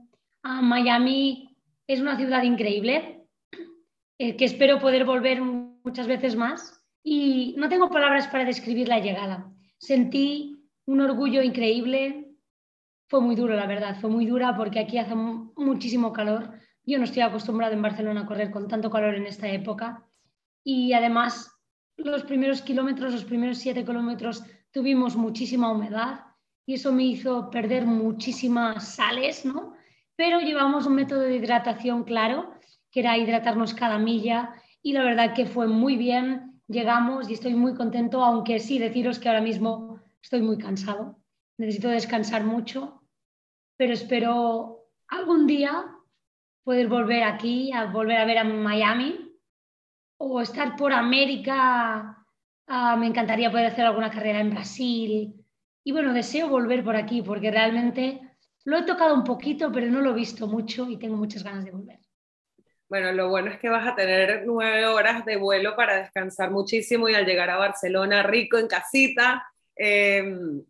Ah, 0.44 0.62
Miami 0.62 1.58
es 1.88 2.00
una 2.00 2.16
ciudad 2.18 2.44
increíble, 2.44 3.26
eh, 4.20 4.36
que 4.38 4.46
espero 4.46 4.78
poder 4.78 5.04
volver 5.06 5.42
muchas 5.42 6.06
veces 6.06 6.36
más. 6.36 6.86
Y 7.04 7.56
no 7.58 7.68
tengo 7.68 7.90
palabras 7.90 8.28
para 8.28 8.46
describir 8.46 8.88
la 8.88 9.00
llegada. 9.00 9.52
Sentí 9.80 10.70
un 10.86 11.02
orgullo 11.02 11.42
increíble. 11.42 12.36
Fue 13.08 13.22
muy 13.22 13.36
duro, 13.36 13.56
la 13.56 13.66
verdad, 13.66 14.00
fue 14.00 14.12
muy 14.12 14.28
dura 14.28 14.56
porque 14.56 14.82
aquí 14.82 15.00
hace 15.00 15.16
muchísimo 15.16 16.14
calor. 16.14 16.54
Yo 16.86 17.00
no 17.00 17.06
estoy 17.06 17.24
acostumbrada 17.24 17.74
en 17.74 17.82
Barcelona 17.82 18.22
a 18.22 18.26
correr 18.28 18.52
con 18.52 18.68
tanto 18.68 18.92
calor 18.92 19.16
en 19.16 19.26
esta 19.26 19.50
época. 19.50 20.06
Y 20.64 20.94
además, 20.94 21.52
los 21.98 22.24
primeros 22.24 22.62
kilómetros, 22.62 23.14
los 23.14 23.26
primeros 23.26 23.58
siete 23.58 23.84
kilómetros, 23.84 24.44
tuvimos 24.72 25.16
muchísima 25.16 25.72
humedad 25.72 26.26
y 26.66 26.76
eso 26.76 26.92
me 26.92 27.04
hizo 27.04 27.50
perder 27.50 27.86
muchísimas 27.86 28.96
sales, 28.96 29.46
¿no? 29.46 29.74
Pero 30.16 30.40
llevamos 30.40 30.86
un 30.86 30.96
método 30.96 31.22
de 31.22 31.36
hidratación 31.36 32.04
claro, 32.04 32.54
que 32.92 33.02
era 33.02 33.18
hidratarnos 33.18 33.74
cada 33.74 33.98
milla 33.98 34.54
y 34.82 34.94
la 34.94 35.04
verdad 35.04 35.34
que 35.34 35.46
fue 35.46 35.68
muy 35.68 35.96
bien, 35.96 36.62
llegamos 36.68 37.30
y 37.30 37.34
estoy 37.34 37.54
muy 37.54 37.76
contento, 37.76 38.24
aunque 38.24 38.60
sí 38.60 38.80
deciros 38.80 39.20
que 39.20 39.30
ahora 39.30 39.42
mismo 39.42 40.00
estoy 40.22 40.42
muy 40.42 40.58
cansado, 40.58 41.20
necesito 41.58 41.90
descansar 41.90 42.44
mucho, 42.44 43.02
pero 43.78 43.94
espero 43.94 44.86
algún 45.08 45.48
día 45.48 45.86
poder 46.64 46.88
volver 46.88 47.24
aquí, 47.24 47.72
a 47.74 47.86
volver 47.86 48.18
a 48.18 48.26
ver 48.26 48.38
a 48.38 48.44
Miami 48.44 49.38
o 50.18 50.42
estar 50.42 50.76
por 50.76 50.94
América. 50.94 52.21
Ah, 52.68 52.96
me 52.96 53.08
encantaría 53.08 53.52
poder 53.52 53.68
hacer 53.68 53.86
alguna 53.86 54.12
carrera 54.12 54.40
en 54.40 54.52
Brasil, 54.52 55.42
y 55.84 55.92
bueno, 55.92 56.14
deseo 56.14 56.48
volver 56.48 56.84
por 56.84 56.96
aquí 56.96 57.22
porque 57.22 57.50
realmente 57.50 58.22
lo 58.66 58.78
he 58.78 58.84
tocado 58.84 59.16
un 59.16 59.24
poquito, 59.24 59.72
pero 59.72 59.88
no 59.88 60.02
lo 60.02 60.12
he 60.12 60.16
visto 60.16 60.48
mucho 60.48 60.88
y 60.90 60.98
tengo 60.98 61.18
muchas 61.18 61.44
ganas 61.44 61.66
de 61.66 61.72
volver. 61.72 62.00
Bueno, 62.88 63.12
lo 63.14 63.30
bueno 63.30 63.52
es 63.52 63.58
que 63.58 63.70
vas 63.70 63.88
a 63.88 63.96
tener 63.96 64.44
nueve 64.46 64.86
horas 64.86 65.26
de 65.26 65.38
vuelo 65.38 65.76
para 65.76 65.98
descansar 65.98 66.52
muchísimo 66.52 67.08
y 67.10 67.16
al 67.16 67.26
llegar 67.26 67.50
a 67.50 67.58
Barcelona 67.58 68.22
rico 68.22 68.58
en 68.58 68.68
casita. 68.68 69.44
Em, 69.76 70.62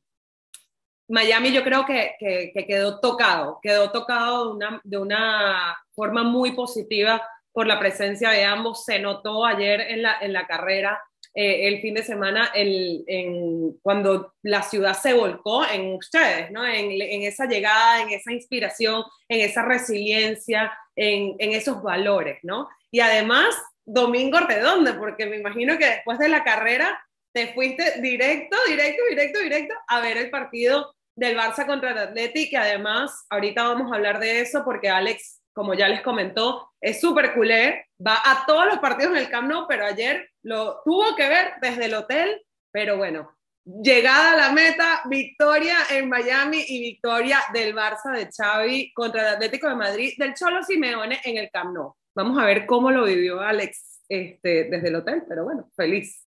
Miami 1.09 1.51
yo 1.51 1.63
creo 1.63 1.85
que, 1.85 2.13
que, 2.19 2.65
quedó 2.65 2.99
tocado, 3.01 3.59
quedó 3.61 3.91
tocado 3.91 4.49
de 4.49 4.55
una, 4.55 4.81
de 4.83 4.97
una 4.97 5.77
forma 5.93 6.23
muy 6.23 6.53
positiva 6.53 7.21
por 7.51 7.67
la 7.67 7.79
presencia 7.79 8.29
de 8.29 8.45
ambos. 8.45 8.85
Se 8.85 8.99
notó 8.99 9.43
ayer 9.43 9.81
en 9.81 10.03
la, 10.03 10.17
en 10.21 10.31
la 10.31 10.47
carrera 10.47 11.01
eh, 11.33 11.69
el 11.69 11.81
fin 11.81 11.93
de 11.93 12.03
semana 12.03 12.51
en, 12.53 13.77
cuando 13.81 14.33
la 14.41 14.63
ciudad 14.63 14.93
se 14.93 15.13
volcó 15.13 15.65
en 15.65 15.93
ustedes, 15.93 16.51
¿no? 16.51 16.65
En, 16.65 16.91
esa 17.23 17.45
llegada, 17.45 18.01
en 18.01 18.09
esa 18.09 18.33
inspiración, 18.33 19.03
en 19.29 19.41
esa 19.41 19.61
resiliencia, 19.61 20.77
en, 20.95 21.35
esos 21.39 21.81
valores, 21.81 22.39
¿no? 22.43 22.67
Y 22.91 22.99
además, 22.99 23.55
domingo 23.85 24.39
redondo, 24.39 24.99
porque 24.99 25.25
me 25.25 25.37
imagino 25.37 25.77
que 25.77 25.85
después 25.85 26.19
de 26.19 26.27
la 26.27 26.43
carrera 26.43 27.01
te 27.33 27.53
fuiste 27.53 28.01
directo, 28.01 28.57
directo, 28.67 29.01
directo, 29.09 29.39
directo 29.39 29.73
a 29.87 30.01
ver 30.01 30.17
el 30.17 30.29
partido 30.29 30.93
del 31.15 31.37
Barça 31.37 31.65
contra 31.65 31.91
el 31.91 31.97
Atleti, 31.97 32.49
que 32.49 32.57
además 32.57 33.25
ahorita 33.29 33.63
vamos 33.63 33.91
a 33.91 33.95
hablar 33.95 34.19
de 34.19 34.41
eso 34.41 34.63
porque 34.65 34.89
Alex 34.89 35.41
como 35.53 35.73
ya 35.73 35.87
les 35.87 36.01
comentó, 36.01 36.71
es 36.79 37.01
súper 37.01 37.33
culé, 37.33 37.87
va 38.05 38.21
a 38.23 38.45
todos 38.45 38.65
los 38.65 38.79
partidos 38.79 39.13
en 39.13 39.23
el 39.23 39.29
Camp 39.29 39.49
Nou, 39.49 39.65
pero 39.67 39.85
ayer 39.85 40.29
lo 40.43 40.81
tuvo 40.83 41.15
que 41.15 41.27
ver 41.27 41.53
desde 41.61 41.85
el 41.85 41.93
hotel, 41.93 42.41
pero 42.71 42.97
bueno, 42.97 43.31
llegada 43.63 44.33
a 44.33 44.37
la 44.37 44.51
meta, 44.51 45.01
victoria 45.09 45.77
en 45.91 46.09
Miami 46.09 46.63
y 46.67 46.79
victoria 46.79 47.39
del 47.53 47.75
Barça 47.75 48.11
de 48.11 48.29
Xavi 48.31 48.91
contra 48.93 49.21
el 49.21 49.35
Atlético 49.35 49.69
de 49.69 49.75
Madrid 49.75 50.13
del 50.17 50.33
Cholo 50.33 50.63
Simeone 50.63 51.19
en 51.23 51.37
el 51.37 51.49
Camp 51.51 51.73
Nou. 51.73 51.93
Vamos 52.15 52.37
a 52.37 52.45
ver 52.45 52.65
cómo 52.65 52.91
lo 52.91 53.05
vivió 53.05 53.41
Alex 53.41 54.03
este, 54.09 54.65
desde 54.65 54.87
el 54.87 54.95
hotel, 54.95 55.23
pero 55.27 55.43
bueno, 55.43 55.69
feliz. 55.75 56.27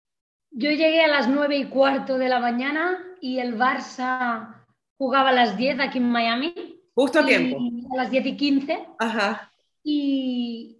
Yo 0.50 0.70
llegué 0.70 1.02
a 1.04 1.08
las 1.08 1.28
nueve 1.28 1.56
y 1.56 1.66
cuarto 1.66 2.18
de 2.18 2.28
la 2.28 2.40
mañana 2.40 2.98
y 3.20 3.38
el 3.38 3.56
Barça 3.56 4.64
jugaba 4.98 5.30
a 5.30 5.32
las 5.32 5.56
10 5.56 5.80
aquí 5.80 5.98
en 5.98 6.10
Miami 6.10 6.80
Justo 6.94 7.20
a 7.20 7.24
tiempo. 7.24 7.58
A 7.92 7.96
las 7.96 8.10
10 8.10 8.26
y 8.26 8.36
15. 8.36 8.86
Ajá. 8.98 9.50
Y 9.82 10.79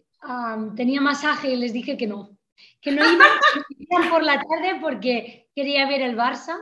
tenía 0.77 1.01
masaje 1.01 1.51
y 1.51 1.57
les 1.57 1.73
dije 1.73 1.97
que 1.97 2.07
no. 2.07 2.37
Que 2.81 2.93
no 2.93 3.03
iban 3.79 4.11
por 4.11 4.23
la 4.23 4.35
tarde 4.35 4.79
porque 4.81 5.51
quería 5.55 5.87
ver 5.89 6.03
el 6.03 6.17
Barça. 6.17 6.57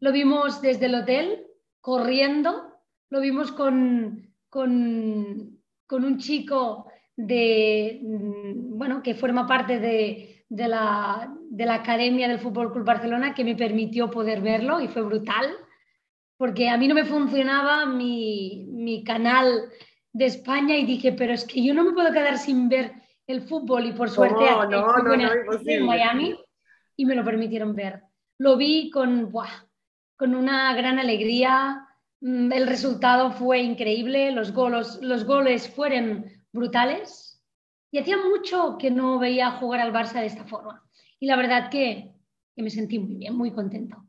lo 0.00 0.12
vimos 0.12 0.60
desde 0.62 0.86
el 0.86 0.94
hotel, 0.94 1.46
corriendo. 1.80 2.78
Lo 3.10 3.20
vimos 3.20 3.52
con, 3.52 4.34
con, 4.48 5.58
con 5.86 6.04
un 6.04 6.18
chico 6.18 6.86
de, 7.16 8.00
mm, 8.02 8.78
bueno, 8.78 9.02
que 9.02 9.14
forma 9.14 9.46
parte 9.46 9.80
de, 9.80 10.44
de, 10.48 10.68
la, 10.68 11.34
de 11.50 11.66
la 11.66 11.74
Academia 11.74 12.28
del 12.28 12.38
Fútbol 12.38 12.72
Club 12.72 12.84
Barcelona 12.84 13.34
que 13.34 13.44
me 13.44 13.56
permitió 13.56 14.10
poder 14.10 14.40
verlo 14.40 14.80
y 14.80 14.88
fue 14.88 15.02
brutal 15.02 15.56
porque 16.40 16.70
a 16.70 16.78
mí 16.78 16.88
no 16.88 16.94
me 16.94 17.04
funcionaba 17.04 17.84
mi, 17.84 19.04
canal 19.04 19.70
de 20.12 20.26
España 20.26 20.76
y 20.76 20.84
dije, 20.84 21.12
pero 21.12 21.32
es 21.32 21.44
que 21.44 21.62
yo 21.62 21.74
no 21.74 21.84
me 21.84 21.92
puedo 21.92 22.12
quedar 22.12 22.38
sin 22.38 22.68
ver 22.68 22.92
el 23.26 23.42
fútbol 23.42 23.86
y 23.86 23.92
por 23.92 24.10
suerte 24.10 24.44
en 25.66 25.86
Miami 25.86 26.36
y 26.96 27.06
me 27.06 27.14
lo 27.14 27.24
permitieron 27.24 27.74
ver. 27.74 28.02
Lo 28.38 28.56
vi 28.56 28.90
con, 28.90 29.32
con 30.16 30.34
una 30.34 30.74
gran 30.74 30.98
alegría, 30.98 31.86
mm, 32.20 32.52
el 32.52 32.66
resultado 32.66 33.30
fue 33.30 33.60
increíble, 33.60 34.32
los, 34.32 34.52
golos, 34.52 35.00
los 35.02 35.24
goles 35.24 35.68
fueron 35.68 36.24
brutales 36.52 37.42
y 37.92 37.98
hacía 37.98 38.16
mucho 38.16 38.76
que 38.78 38.90
no 38.90 39.18
veía 39.18 39.52
jugar 39.52 39.80
al 39.80 39.92
Barça 39.92 40.20
de 40.20 40.26
esta 40.26 40.44
forma. 40.44 40.82
Y 41.18 41.26
la 41.26 41.36
verdad 41.36 41.70
que, 41.70 42.14
que 42.54 42.62
me 42.62 42.70
sentí 42.70 42.98
muy 42.98 43.14
bien, 43.14 43.36
muy 43.36 43.52
contento. 43.52 44.04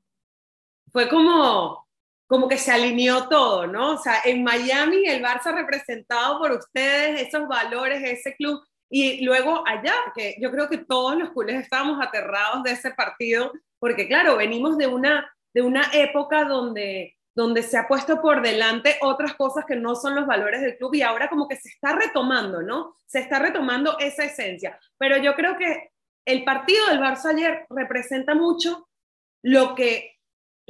Fue 0.92 1.08
como 1.08 1.88
como 2.32 2.48
que 2.48 2.58
se 2.58 2.72
alineó 2.72 3.28
todo, 3.28 3.68
¿no? 3.68 3.96
O 3.96 3.98
sea, 3.98 4.22
en 4.24 4.42
Miami 4.42 5.06
el 5.06 5.22
Barça 5.22 5.54
representado 5.54 6.40
por 6.40 6.54
ustedes, 6.54 7.28
esos 7.28 7.46
valores, 7.46 8.02
ese 8.06 8.38
club, 8.38 8.64
y 8.90 9.26
luego 9.26 9.68
allá, 9.68 9.94
que 10.16 10.38
yo 10.40 10.50
creo 10.50 10.70
que 10.70 10.78
todos 10.78 11.18
los 11.18 11.32
culés 11.32 11.62
estábamos 11.62 12.00
aterrados 12.02 12.64
de 12.64 12.72
ese 12.72 12.92
partido, 12.92 13.52
porque 13.80 14.08
claro, 14.08 14.38
venimos 14.38 14.78
de 14.78 14.88
una, 14.88 15.30
de 15.54 15.62
una 15.62 15.84
época 15.92 16.46
donde, 16.46 17.18
donde 17.36 17.64
se 17.64 17.78
ha 17.78 17.86
puesto 17.90 18.22
por 18.22 18.42
delante 18.42 18.96
otras 19.02 19.34
cosas 19.34 19.66
que 19.66 19.76
no 19.76 19.96
son 19.96 20.16
los 20.16 20.26
valores 20.26 20.62
del 20.62 20.78
club 20.78 20.96
y 20.96 21.02
ahora 21.02 21.28
como 21.28 21.50
que 21.50 21.58
se 21.58 21.68
está 21.68 21.98
retomando, 21.98 22.62
¿no? 22.62 22.96
Se 23.08 23.20
está 23.20 23.40
retomando 23.40 24.00
esa 24.00 24.24
esencia. 24.24 24.80
Pero 24.98 25.18
yo 25.18 25.36
creo 25.36 25.58
que 25.58 25.92
el 26.26 26.46
partido 26.46 26.88
del 26.88 27.02
Barça 27.02 27.32
ayer 27.32 27.66
representa 27.70 28.36
mucho 28.36 28.88
lo 29.44 29.76
que 29.76 30.11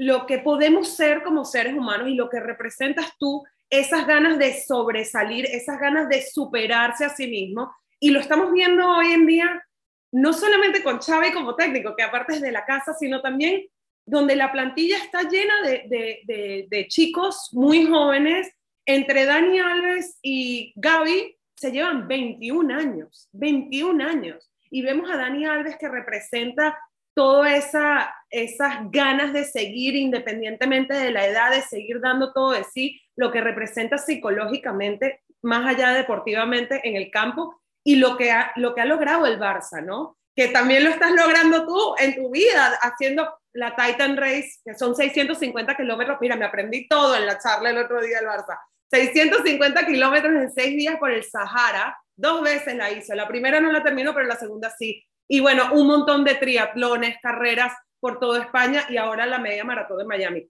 lo 0.01 0.25
que 0.25 0.39
podemos 0.39 0.95
ser 0.95 1.21
como 1.21 1.45
seres 1.45 1.75
humanos 1.75 2.09
y 2.09 2.15
lo 2.15 2.27
que 2.27 2.39
representas 2.39 3.15
tú, 3.19 3.43
esas 3.69 4.07
ganas 4.07 4.39
de 4.39 4.59
sobresalir, 4.59 5.45
esas 5.45 5.79
ganas 5.79 6.09
de 6.09 6.23
superarse 6.23 7.05
a 7.05 7.09
sí 7.09 7.27
mismo. 7.27 7.71
Y 7.99 8.09
lo 8.09 8.19
estamos 8.19 8.51
viendo 8.51 8.83
hoy 8.89 9.11
en 9.11 9.27
día, 9.27 9.63
no 10.11 10.33
solamente 10.33 10.81
con 10.81 10.97
Xavi 10.97 11.31
como 11.33 11.55
técnico, 11.55 11.95
que 11.95 12.01
aparte 12.01 12.33
es 12.33 12.41
de 12.41 12.51
la 12.51 12.65
casa, 12.65 12.95
sino 12.95 13.21
también 13.21 13.67
donde 14.03 14.35
la 14.35 14.51
plantilla 14.51 14.97
está 14.97 15.21
llena 15.29 15.61
de, 15.61 16.65
de 16.67 16.87
chicos 16.87 17.49
muy 17.51 17.85
jóvenes. 17.85 18.51
Entre 18.87 19.25
Dani 19.25 19.59
Alves 19.59 20.17
y 20.23 20.73
Gaby 20.77 21.37
se 21.55 21.71
llevan 21.71 22.07
21 22.07 22.73
años, 22.73 23.29
21 23.33 24.03
años. 24.03 24.51
Y 24.71 24.81
vemos 24.81 25.11
a 25.11 25.17
Dani 25.17 25.45
Alves 25.45 25.77
que 25.77 25.89
representa 25.89 26.75
todas 27.13 27.53
esa, 27.53 28.13
esas 28.29 28.91
ganas 28.91 29.33
de 29.33 29.43
seguir 29.43 29.95
independientemente 29.95 30.93
de 30.93 31.11
la 31.11 31.25
edad, 31.25 31.51
de 31.51 31.61
seguir 31.61 31.99
dando 31.99 32.31
todo 32.33 32.51
de 32.51 32.63
sí, 32.63 33.01
lo 33.15 33.31
que 33.31 33.41
representa 33.41 33.97
psicológicamente, 33.97 35.21
más 35.41 35.65
allá 35.65 35.91
deportivamente 35.91 36.81
en 36.87 36.95
el 36.95 37.11
campo, 37.11 37.61
y 37.83 37.95
lo 37.95 38.17
que 38.17 38.31
ha, 38.31 38.51
lo 38.55 38.75
que 38.75 38.81
ha 38.81 38.85
logrado 38.85 39.25
el 39.25 39.39
Barça, 39.39 39.83
¿no? 39.83 40.17
Que 40.35 40.47
también 40.47 40.83
lo 40.83 40.91
estás 40.91 41.11
logrando 41.11 41.65
tú 41.65 41.95
en 41.99 42.15
tu 42.15 42.29
vida, 42.31 42.77
haciendo 42.81 43.27
la 43.53 43.75
Titan 43.75 44.17
Race, 44.17 44.59
que 44.63 44.75
son 44.75 44.95
650 44.95 45.75
kilómetros. 45.75 46.17
Mira, 46.21 46.35
me 46.35 46.45
aprendí 46.45 46.87
todo 46.87 47.15
en 47.15 47.25
la 47.25 47.37
charla 47.37 47.71
el 47.71 47.77
otro 47.77 48.01
día 48.01 48.19
del 48.19 48.27
Barça. 48.27 48.57
650 48.91 49.85
kilómetros 49.85 50.33
en 50.33 50.51
seis 50.51 50.75
días 50.77 50.97
por 50.97 51.11
el 51.11 51.23
Sahara. 51.23 51.97
Dos 52.15 52.41
veces 52.41 52.75
la 52.75 52.91
hizo. 52.91 53.15
La 53.15 53.27
primera 53.27 53.59
no 53.59 53.71
la 53.71 53.83
terminó, 53.83 54.13
pero 54.13 54.27
la 54.27 54.35
segunda 54.35 54.69
sí. 54.69 55.03
Y 55.33 55.39
bueno, 55.39 55.69
un 55.71 55.87
montón 55.87 56.25
de 56.25 56.35
triatlones, 56.35 57.15
carreras 57.21 57.73
por 58.01 58.19
toda 58.19 58.41
España 58.41 58.83
y 58.89 58.97
ahora 58.97 59.25
la 59.25 59.39
media 59.39 59.63
maratón 59.63 59.99
de 59.99 60.03
Miami. 60.03 60.49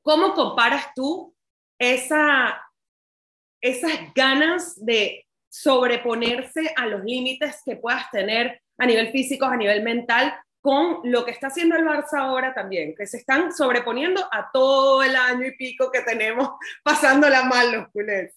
¿Cómo 0.00 0.32
comparas 0.32 0.86
tú 0.94 1.36
esa, 1.78 2.58
esas 3.60 3.92
ganas 4.14 4.82
de 4.82 5.26
sobreponerse 5.50 6.72
a 6.76 6.86
los 6.86 7.04
límites 7.04 7.60
que 7.62 7.76
puedas 7.76 8.10
tener 8.10 8.62
a 8.78 8.86
nivel 8.86 9.12
físico, 9.12 9.44
a 9.44 9.54
nivel 9.54 9.82
mental, 9.82 10.34
con 10.62 11.00
lo 11.04 11.26
que 11.26 11.32
está 11.32 11.48
haciendo 11.48 11.76
el 11.76 11.84
Barça 11.84 12.18
ahora 12.18 12.54
también, 12.54 12.94
que 12.96 13.06
se 13.06 13.18
están 13.18 13.52
sobreponiendo 13.52 14.26
a 14.32 14.48
todo 14.50 15.02
el 15.02 15.14
año 15.14 15.46
y 15.46 15.58
pico 15.58 15.90
que 15.92 16.00
tenemos 16.00 16.52
pasándola 16.82 17.44
mal 17.44 17.70
los 17.70 17.88
culés. 17.88 18.34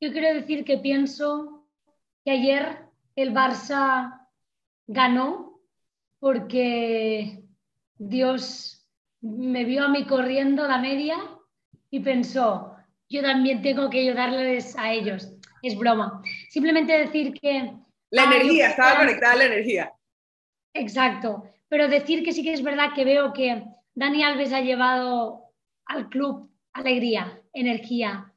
Yo 0.00 0.10
quiero 0.10 0.32
decir 0.32 0.64
que 0.64 0.78
pienso 0.78 1.66
que 2.24 2.30
ayer 2.30 2.78
el 3.14 3.34
Barça 3.34 4.19
ganó 4.90 5.60
porque 6.18 7.44
Dios 7.96 8.88
me 9.20 9.64
vio 9.64 9.84
a 9.84 9.88
mí 9.88 10.04
corriendo 10.04 10.66
la 10.66 10.78
media 10.78 11.16
y 11.90 12.00
pensó, 12.00 12.76
yo 13.08 13.22
también 13.22 13.62
tengo 13.62 13.88
que 13.88 14.00
ayudarles 14.00 14.76
a 14.76 14.92
ellos. 14.92 15.32
Es 15.62 15.78
broma. 15.78 16.22
Simplemente 16.48 16.98
decir 16.98 17.32
que... 17.40 17.72
La 18.10 18.24
energía, 18.24 18.70
estaba 18.70 18.98
conectada 18.98 19.34
a 19.34 19.36
la 19.36 19.44
energía. 19.44 19.92
Exacto. 20.74 21.44
Pero 21.68 21.86
decir 21.86 22.24
que 22.24 22.32
sí 22.32 22.42
que 22.42 22.52
es 22.52 22.62
verdad 22.62 22.92
que 22.92 23.04
veo 23.04 23.32
que 23.32 23.62
Dani 23.94 24.24
Alves 24.24 24.52
ha 24.52 24.60
llevado 24.60 25.52
al 25.86 26.08
club 26.08 26.50
alegría, 26.72 27.40
energía, 27.52 28.32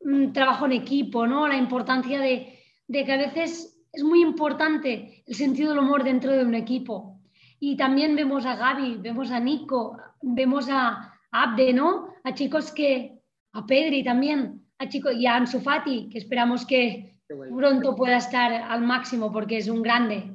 mm, 0.00 0.32
trabajo 0.32 0.66
en 0.66 0.72
equipo, 0.72 1.26
¿no? 1.26 1.46
La 1.46 1.56
importancia 1.56 2.18
de, 2.20 2.58
de 2.88 3.04
que 3.04 3.12
a 3.12 3.16
veces 3.16 3.73
es 3.94 4.02
muy 4.02 4.22
importante 4.22 5.22
el 5.26 5.34
sentido 5.34 5.70
del 5.70 5.78
humor 5.78 6.04
dentro 6.04 6.32
de 6.32 6.44
un 6.44 6.54
equipo. 6.54 7.20
Y 7.60 7.76
también 7.76 8.16
vemos 8.16 8.44
a 8.46 8.56
Gaby, 8.56 8.96
vemos 8.96 9.30
a 9.30 9.40
Nico, 9.40 9.96
vemos 10.20 10.68
a, 10.70 11.10
Abde, 11.30 11.72
¿no? 11.72 12.14
A 12.22 12.32
chicos 12.32 12.70
que, 12.70 13.20
a 13.52 13.66
Pedri 13.66 14.04
también, 14.04 14.68
a 14.78 14.88
chicos, 14.88 15.14
y 15.16 15.26
a 15.26 15.34
Ansu 15.34 15.60
Fati, 15.60 16.08
que 16.08 16.18
esperamos 16.18 16.64
que 16.64 17.18
pronto 17.26 17.96
pueda 17.96 18.18
estar 18.18 18.52
al 18.52 18.82
máximo 18.82 19.32
porque 19.32 19.56
es 19.56 19.68
un 19.68 19.82
grande. 19.82 20.32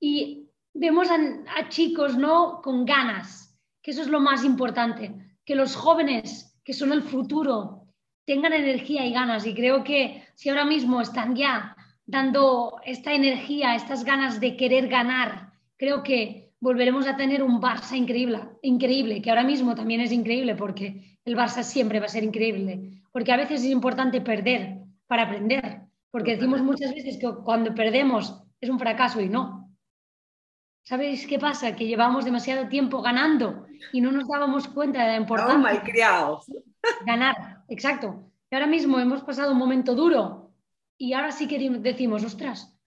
Y 0.00 0.48
vemos 0.74 1.08
a, 1.08 1.68
chicos, 1.68 2.16
¿no? 2.16 2.60
Con 2.62 2.84
ganas, 2.84 3.56
que 3.80 3.92
eso 3.92 4.02
es 4.02 4.08
lo 4.08 4.20
más 4.20 4.44
importante, 4.44 5.36
que 5.44 5.54
los 5.54 5.76
jóvenes, 5.76 6.58
que 6.64 6.72
son 6.72 6.92
el 6.92 7.02
futuro, 7.02 7.86
tengan 8.26 8.52
energía 8.52 9.06
y 9.06 9.12
ganas. 9.12 9.46
Y 9.46 9.54
creo 9.54 9.84
que 9.84 10.24
si 10.34 10.48
ahora 10.48 10.64
mismo 10.64 11.00
están 11.00 11.36
ya 11.36 11.76
dando 12.10 12.80
esta 12.84 13.12
energía, 13.12 13.74
estas 13.74 14.04
ganas 14.04 14.40
de 14.40 14.56
querer 14.56 14.88
ganar, 14.88 15.52
creo 15.76 16.02
que 16.02 16.52
volveremos 16.58 17.06
a 17.06 17.16
tener 17.16 17.42
un 17.42 17.60
Barça 17.60 17.96
increíble, 17.96 18.40
increíble, 18.62 19.22
que 19.22 19.30
ahora 19.30 19.44
mismo 19.44 19.74
también 19.74 20.00
es 20.00 20.12
increíble 20.12 20.54
porque 20.56 21.18
el 21.24 21.36
Barça 21.36 21.62
siempre 21.62 22.00
va 22.00 22.06
a 22.06 22.10
ser 22.10 22.24
increíble, 22.24 23.02
porque 23.12 23.32
a 23.32 23.36
veces 23.36 23.62
es 23.62 23.70
importante 23.70 24.20
perder 24.20 24.78
para 25.06 25.22
aprender, 25.22 25.82
porque 26.10 26.36
decimos 26.36 26.60
muchas 26.62 26.92
veces 26.92 27.16
que 27.16 27.32
cuando 27.44 27.74
perdemos 27.74 28.42
es 28.60 28.68
un 28.68 28.78
fracaso 28.78 29.20
y 29.20 29.28
no. 29.28 29.70
¿Sabéis 30.82 31.26
qué 31.26 31.38
pasa? 31.38 31.76
Que 31.76 31.86
llevamos 31.86 32.24
demasiado 32.24 32.68
tiempo 32.68 33.00
ganando 33.02 33.66
y 33.92 34.00
no 34.00 34.10
nos 34.10 34.26
dábamos 34.26 34.66
cuenta 34.66 35.02
de 35.02 35.12
la 35.12 35.16
importancia. 35.16 35.56
Oh, 35.56 35.62
malcriados. 35.62 36.46
Ganar, 37.06 37.62
exacto. 37.68 38.24
Y 38.50 38.54
ahora 38.56 38.66
mismo 38.66 38.98
hemos 38.98 39.22
pasado 39.22 39.52
un 39.52 39.58
momento 39.58 39.94
duro 39.94 40.49
y 41.00 41.14
ahora 41.14 41.32
sí 41.32 41.48
que 41.48 41.70
decimos, 41.70 42.22
ostras, 42.24 42.78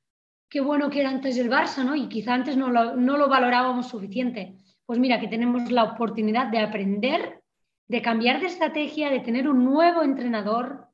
qué 0.47 0.61
bueno 0.61 0.91
que 0.91 0.99
era 0.99 1.09
antes 1.09 1.35
el 1.39 1.49
Barça, 1.49 1.83
¿no? 1.83 1.95
Y 1.95 2.07
quizá 2.07 2.35
antes 2.35 2.55
no 2.55 2.69
lo, 2.69 2.95
no 2.95 3.17
lo 3.17 3.27
valorábamos 3.27 3.87
suficiente. 3.87 4.55
Pues 4.85 4.99
mira, 4.99 5.19
que 5.19 5.27
tenemos 5.27 5.71
la 5.71 5.83
oportunidad 5.83 6.45
de 6.45 6.59
aprender, 6.59 7.41
de 7.87 8.03
cambiar 8.03 8.39
de 8.39 8.45
estrategia, 8.45 9.09
de 9.09 9.21
tener 9.21 9.49
un 9.49 9.65
nuevo 9.65 10.03
entrenador, 10.03 10.89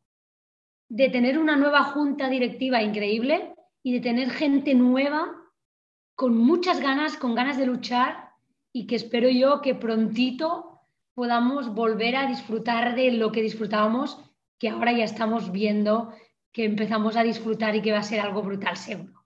de 0.88 1.10
tener 1.10 1.38
una 1.38 1.58
nueva 1.58 1.84
junta 1.84 2.30
directiva 2.30 2.82
increíble 2.82 3.54
y 3.84 3.92
de 3.92 4.00
tener 4.00 4.30
gente 4.30 4.74
nueva 4.74 5.28
con 6.16 6.38
muchas 6.38 6.80
ganas, 6.80 7.18
con 7.18 7.36
ganas 7.36 7.58
de 7.58 7.66
luchar 7.66 8.30
y 8.72 8.88
que 8.88 8.96
espero 8.96 9.28
yo 9.28 9.60
que 9.62 9.76
prontito 9.76 10.80
podamos 11.14 11.76
volver 11.76 12.16
a 12.16 12.28
disfrutar 12.28 12.96
de 12.96 13.12
lo 13.12 13.34
que 13.34 13.42
disfrutábamos, 13.42 14.24
que 14.58 14.70
ahora 14.70 14.94
ya 14.94 15.04
estamos 15.04 15.52
viendo 15.52 16.14
que 16.52 16.66
empezamos 16.66 17.16
a 17.16 17.24
disfrutar 17.24 17.76
y 17.76 17.82
que 17.82 17.92
va 17.92 18.00
a 18.00 18.04
ser 18.04 18.20
algo 18.20 18.42
brutal 18.42 18.78
seguro. 18.78 19.26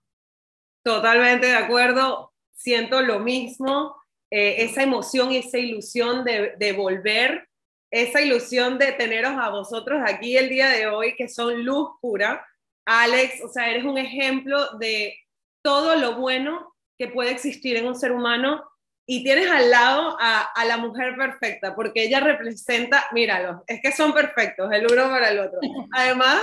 Totalmente 0.84 1.46
de 1.46 1.56
acuerdo, 1.56 2.32
siento 2.52 3.00
lo 3.00 3.20
mismo, 3.20 3.96
eh, 4.30 4.64
esa 4.64 4.82
emoción 4.82 5.32
y 5.32 5.38
esa 5.38 5.58
ilusión 5.58 6.24
de, 6.24 6.74
volver, 6.76 7.48
esa 7.90 8.20
ilusión 8.20 8.78
de 8.78 8.92
teneros 8.92 9.32
a 9.32 9.48
vosotros 9.48 10.02
aquí 10.04 10.36
el 10.36 10.48
día 10.48 10.68
de 10.68 10.88
hoy, 10.88 11.14
que 11.16 11.28
son 11.28 11.64
luz 11.64 11.90
pura. 12.00 12.46
Alex, 12.84 13.42
o 13.42 13.48
sea, 13.48 13.70
eres 13.70 13.84
un 13.84 13.96
ejemplo 13.96 14.76
de 14.78 15.16
todo 15.62 15.96
lo 15.96 16.16
bueno 16.16 16.74
que 16.98 17.08
puede 17.08 17.30
existir 17.30 17.76
en 17.76 17.86
un 17.86 17.94
ser 17.94 18.12
humano 18.12 18.62
y 19.06 19.22
tienes 19.22 19.50
al 19.50 19.70
lado 19.70 20.16
a, 20.20 20.40
a, 20.40 20.64
la 20.64 20.76
mujer 20.78 21.16
perfecta, 21.16 21.74
porque 21.74 22.04
ella 22.04 22.20
representa, 22.20 23.06
míralo, 23.12 23.62
es 23.66 23.80
que 23.80 23.92
son 23.92 24.12
perfectos 24.12 24.70
el 24.72 24.86
uno 24.90 25.08
para 25.08 25.30
el 25.30 25.38
otro. 25.38 25.60
Además, 25.92 26.42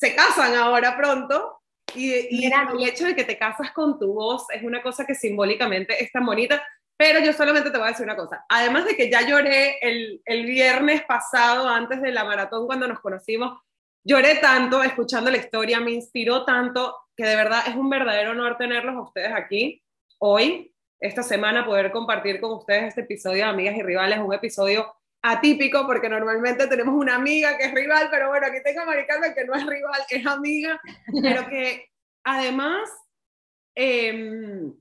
se 0.00 0.14
casan 0.14 0.54
ahora 0.56 0.96
pronto 0.96 1.60
y, 1.94 2.12
el 2.46 2.88
hecho 2.88 3.04
de 3.04 3.14
que 3.14 3.24
te 3.24 3.36
casas 3.36 3.70
con 3.72 3.98
tu 3.98 4.14
voz 4.14 4.46
es 4.50 4.62
una 4.62 4.82
cosa 4.82 5.04
que 5.04 5.14
simbólicamente 5.14 6.02
es 6.02 6.10
tan 6.10 6.24
bonita, 6.24 6.64
pero 6.96 7.20
yo 7.20 7.32
solamente 7.34 7.70
te 7.70 7.76
voy 7.76 7.88
a 7.88 7.90
decir 7.90 8.04
una 8.04 8.16
cosa. 8.16 8.44
Además 8.48 8.86
de 8.86 8.96
que 8.96 9.10
ya 9.10 9.22
lloré 9.22 9.78
el, 9.82 10.22
el 10.24 10.46
viernes 10.46 11.02
pasado, 11.02 11.68
antes 11.68 12.00
de 12.00 12.12
la 12.12 12.24
maratón, 12.24 12.66
cuando 12.66 12.88
nos 12.88 13.00
conocimos, 13.00 13.60
lloré 14.02 14.36
tanto 14.36 14.82
escuchando 14.82 15.30
la 15.30 15.36
historia, 15.36 15.80
me 15.80 15.90
inspiró 15.90 16.44
tanto, 16.46 16.96
que 17.14 17.26
de 17.26 17.36
verdad 17.36 17.64
es 17.66 17.76
un 17.76 17.90
verdadero 17.90 18.30
honor 18.30 18.56
tenerlos 18.56 18.94
a 18.94 19.02
ustedes 19.02 19.32
aquí 19.34 19.82
hoy, 20.18 20.74
esta 20.98 21.22
semana, 21.22 21.66
poder 21.66 21.90
compartir 21.92 22.40
con 22.40 22.52
ustedes 22.52 22.88
este 22.88 23.02
episodio 23.02 23.44
de 23.44 23.50
Amigas 23.50 23.76
y 23.76 23.82
Rivales, 23.82 24.18
un 24.18 24.32
episodio 24.32 24.94
atípico 25.22 25.86
porque 25.86 26.08
normalmente 26.08 26.66
tenemos 26.66 26.94
una 26.94 27.16
amiga 27.16 27.56
que 27.58 27.64
es 27.64 27.74
rival, 27.74 28.08
pero 28.10 28.28
bueno, 28.28 28.46
aquí 28.46 28.58
tengo 28.64 28.80
a 28.80 28.86
Mari 28.86 29.04
que 29.34 29.44
no 29.44 29.54
es 29.54 29.66
rival, 29.66 30.00
es 30.08 30.26
amiga, 30.26 30.80
pero 31.22 31.46
que 31.48 31.88
además 32.24 32.88
em, 33.74 34.74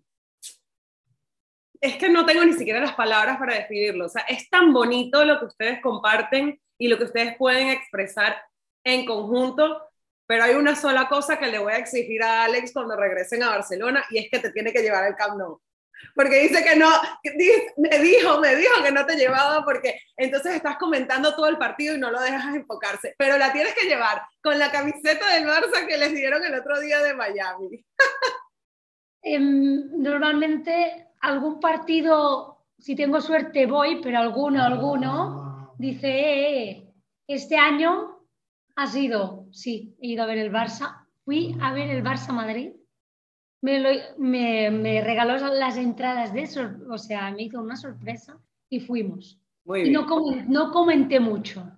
es 1.82 1.96
que 1.98 2.10
no 2.10 2.26
tengo 2.26 2.44
ni 2.46 2.54
siquiera 2.54 2.80
las 2.80 2.96
palabras 2.96 3.38
para 3.38 3.56
describirlo. 3.56 4.06
O 4.06 4.10
sea, 4.10 4.24
es 4.24 4.50
tan 4.50 4.74
bonito 4.74 5.24
lo 5.26 5.40
que 5.40 5.46
ustedes 5.46 5.82
comparten 5.82 6.60
y 6.78 6.88
lo 6.88 6.98
que 6.98 7.06
ustedes 7.06 7.36
pueden 7.38 7.70
expresar 7.70 8.42
en 8.84 9.06
conjunto, 9.06 9.82
pero 10.26 10.44
hay 10.44 10.56
una 10.56 10.76
sola 10.76 11.10
cosa 11.10 11.38
que 11.38 11.48
le 11.48 11.60
voy 11.60 11.74
a 11.74 11.78
exigir 11.78 12.24
a 12.24 12.46
Alex 12.46 12.72
cuando 12.72 12.96
regresen 12.96 13.44
a 13.44 13.50
Barcelona 13.50 14.06
y 14.10 14.20
es 14.20 14.30
que 14.30 14.40
te 14.40 14.52
tiene 14.52 14.72
que 14.72 14.82
llevar 14.82 15.04
al 15.04 15.16
Camp 15.16 15.38
Nou 15.38 15.62
porque 16.16 16.42
dice 16.42 16.64
que 16.64 16.76
no, 16.76 16.90
me 17.78 18.00
dijo, 18.00 18.40
me 18.40 18.56
dijo 18.56 18.84
que 18.84 18.92
no 18.92 19.06
te 19.06 19.16
llevaba 19.16 19.64
porque 19.64 20.00
entonces 20.18 20.56
estás 20.56 20.78
comentando 20.78 21.36
todo 21.36 21.48
el 21.48 21.58
partido 21.58 21.96
y 21.96 22.00
no 22.00 22.12
lo 22.12 22.20
dejas 22.20 22.56
enfocarse, 22.56 23.16
pero 23.18 23.38
la 23.38 23.52
tienes 23.54 23.74
que 23.74 23.88
llevar 23.88 24.22
con 24.42 24.58
la 24.60 24.72
camiseta 24.72 25.34
del 25.34 25.48
Barça 25.48 25.88
que 25.88 25.98
les 25.98 26.14
dieron 26.14 26.44
el 26.44 26.56
otro 26.56 26.80
día 26.80 27.02
de 27.04 27.14
Miami. 27.14 27.86
Em, 29.22 30.02
normalmente 30.02 31.08
algún 31.20 31.60
partido, 31.60 32.64
si 32.78 32.96
tengo 32.96 33.20
suerte 33.20 33.66
voy, 33.66 34.02
pero 34.02 34.18
alguno, 34.18 34.64
alguno 34.64 35.74
dice, 35.78 36.08
eh, 36.08 36.70
eh, 36.70 36.94
este 37.28 37.58
año 37.58 38.26
ha 38.78 38.88
sido, 38.88 39.48
sí, 39.52 39.98
he 40.02 40.08
ido 40.08 40.24
a 40.24 40.26
ver 40.26 40.38
el 40.38 40.54
Barça, 40.54 41.06
fui 41.26 41.54
a 41.62 41.74
ver 41.74 41.90
el 41.90 42.02
Barça 42.02 42.32
Madrid 42.32 42.72
me, 43.62 44.72
me, 44.72 45.02
regaló 45.02 45.38
las 45.54 45.78
entradas 45.78 46.34
de 46.34 46.44
eso, 46.44 46.70
o 46.90 46.98
sea, 46.98 47.32
me 47.32 47.44
hizo 47.44 47.60
una 47.60 47.76
sorpresa 47.76 48.38
y 48.70 48.80
fuimos. 48.80 49.40
y 49.66 49.90
no, 49.92 50.06
no 50.48 50.72
comenté 50.72 51.20
mucho. 51.20 51.70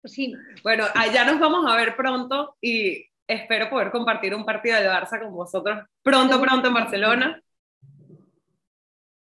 Pues 0.00 0.14
sí. 0.14 0.34
Bueno, 0.62 0.84
allá 0.94 1.24
nos 1.24 1.38
vamos 1.38 1.70
a 1.70 1.76
ver 1.76 1.96
pronto 1.96 2.56
y 2.60 3.04
espero 3.26 3.70
poder 3.70 3.90
compartir 3.90 4.34
un 4.34 4.44
partido 4.44 4.76
de 4.78 4.88
Barça 4.88 5.20
con 5.20 5.32
vosotros 5.32 5.84
pronto, 6.02 6.40
pronto 6.40 6.68
en 6.68 6.74
Barcelona. 6.74 7.42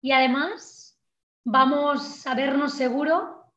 Y 0.01 0.13
además, 0.13 0.99
vamos 1.45 2.27
a 2.27 2.35
vernos 2.35 2.75
seguro 2.75 3.53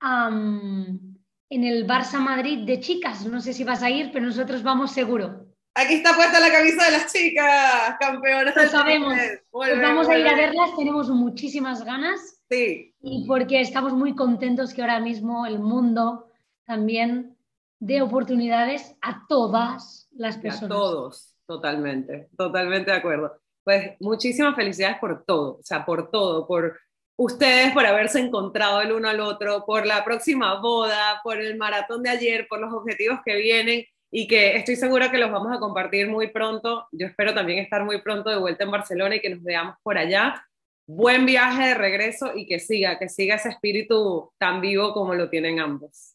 en 0.00 1.64
el 1.64 1.86
Barça 1.86 2.18
Madrid 2.18 2.66
de 2.66 2.80
chicas. 2.80 3.24
No 3.26 3.40
sé 3.40 3.52
si 3.52 3.62
vas 3.62 3.82
a 3.82 3.90
ir, 3.90 4.10
pero 4.12 4.24
nosotros 4.24 4.62
vamos 4.62 4.90
seguro. 4.90 5.51
Aquí 5.74 5.94
está 5.94 6.14
puesta 6.14 6.38
la 6.38 6.52
camisa 6.52 6.84
de 6.84 6.90
las 6.92 7.12
chicas, 7.12 7.96
campeonas. 7.98 8.54
Lo 8.54 8.68
sabemos. 8.68 9.14
Pues 9.50 9.80
vamos 9.80 10.08
a 10.08 10.18
ir 10.18 10.28
a 10.28 10.36
verlas, 10.36 10.76
tenemos 10.76 11.08
muchísimas 11.08 11.82
ganas. 11.84 12.40
Sí. 12.50 12.94
Y 13.00 13.26
porque 13.26 13.60
estamos 13.60 13.94
muy 13.94 14.14
contentos 14.14 14.74
que 14.74 14.82
ahora 14.82 15.00
mismo 15.00 15.46
el 15.46 15.58
mundo 15.58 16.28
también 16.66 17.36
dé 17.78 18.02
oportunidades 18.02 18.94
a 19.00 19.26
todas 19.26 20.08
las 20.12 20.36
personas. 20.36 20.70
A 20.70 20.74
todos, 20.74 21.34
totalmente, 21.46 22.28
totalmente 22.36 22.90
de 22.90 22.96
acuerdo. 22.98 23.40
Pues 23.64 23.92
muchísimas 24.00 24.54
felicidades 24.54 24.98
por 24.98 25.24
todo, 25.24 25.58
o 25.58 25.62
sea, 25.62 25.86
por 25.86 26.10
todo, 26.10 26.46
por 26.46 26.78
ustedes 27.16 27.72
por 27.72 27.86
haberse 27.86 28.20
encontrado 28.20 28.80
el 28.80 28.92
uno 28.92 29.08
al 29.08 29.20
otro, 29.20 29.64
por 29.64 29.86
la 29.86 30.04
próxima 30.04 30.60
boda, 30.60 31.20
por 31.22 31.40
el 31.40 31.56
maratón 31.56 32.02
de 32.02 32.10
ayer, 32.10 32.46
por 32.48 32.60
los 32.60 32.72
objetivos 32.72 33.20
que 33.24 33.36
vienen 33.36 33.84
y 34.14 34.28
que 34.28 34.56
estoy 34.56 34.76
segura 34.76 35.10
que 35.10 35.16
los 35.16 35.32
vamos 35.32 35.56
a 35.56 35.58
compartir 35.58 36.06
muy 36.06 36.28
pronto. 36.28 36.86
Yo 36.92 37.06
espero 37.06 37.32
también 37.32 37.60
estar 37.60 37.82
muy 37.82 38.02
pronto 38.02 38.28
de 38.28 38.36
vuelta 38.36 38.64
en 38.64 38.70
Barcelona 38.70 39.16
y 39.16 39.20
que 39.20 39.30
nos 39.30 39.42
veamos 39.42 39.76
por 39.82 39.96
allá. 39.96 40.46
Buen 40.86 41.24
viaje 41.24 41.68
de 41.68 41.74
regreso 41.74 42.32
y 42.36 42.46
que 42.46 42.58
siga, 42.58 42.98
que 42.98 43.08
siga 43.08 43.36
ese 43.36 43.48
espíritu 43.48 44.30
tan 44.36 44.60
vivo 44.60 44.92
como 44.92 45.14
lo 45.14 45.30
tienen 45.30 45.60
ambos. 45.60 46.14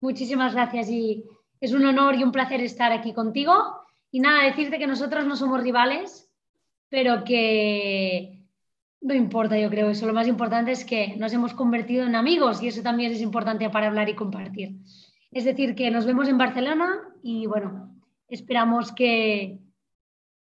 Muchísimas 0.00 0.54
gracias 0.54 0.90
y 0.90 1.24
es 1.60 1.72
un 1.72 1.86
honor 1.86 2.16
y 2.16 2.24
un 2.24 2.32
placer 2.32 2.60
estar 2.60 2.90
aquí 2.90 3.12
contigo. 3.14 3.54
Y 4.10 4.18
nada, 4.18 4.44
decirte 4.44 4.80
que 4.80 4.88
nosotros 4.88 5.24
no 5.24 5.36
somos 5.36 5.62
rivales, 5.62 6.28
pero 6.88 7.22
que 7.22 8.40
no 9.00 9.14
importa, 9.14 9.56
yo 9.56 9.70
creo 9.70 9.88
eso. 9.88 10.06
Lo 10.08 10.14
más 10.14 10.26
importante 10.26 10.72
es 10.72 10.84
que 10.84 11.14
nos 11.16 11.32
hemos 11.32 11.54
convertido 11.54 12.06
en 12.06 12.16
amigos 12.16 12.60
y 12.60 12.66
eso 12.66 12.82
también 12.82 13.12
es 13.12 13.20
importante 13.20 13.70
para 13.70 13.86
hablar 13.86 14.08
y 14.08 14.16
compartir. 14.16 14.80
Es 15.34 15.44
decir, 15.44 15.74
que 15.74 15.90
nos 15.90 16.06
vemos 16.06 16.28
en 16.28 16.38
Barcelona 16.38 17.00
y 17.20 17.46
bueno, 17.46 17.92
esperamos 18.28 18.92
que, 18.92 19.58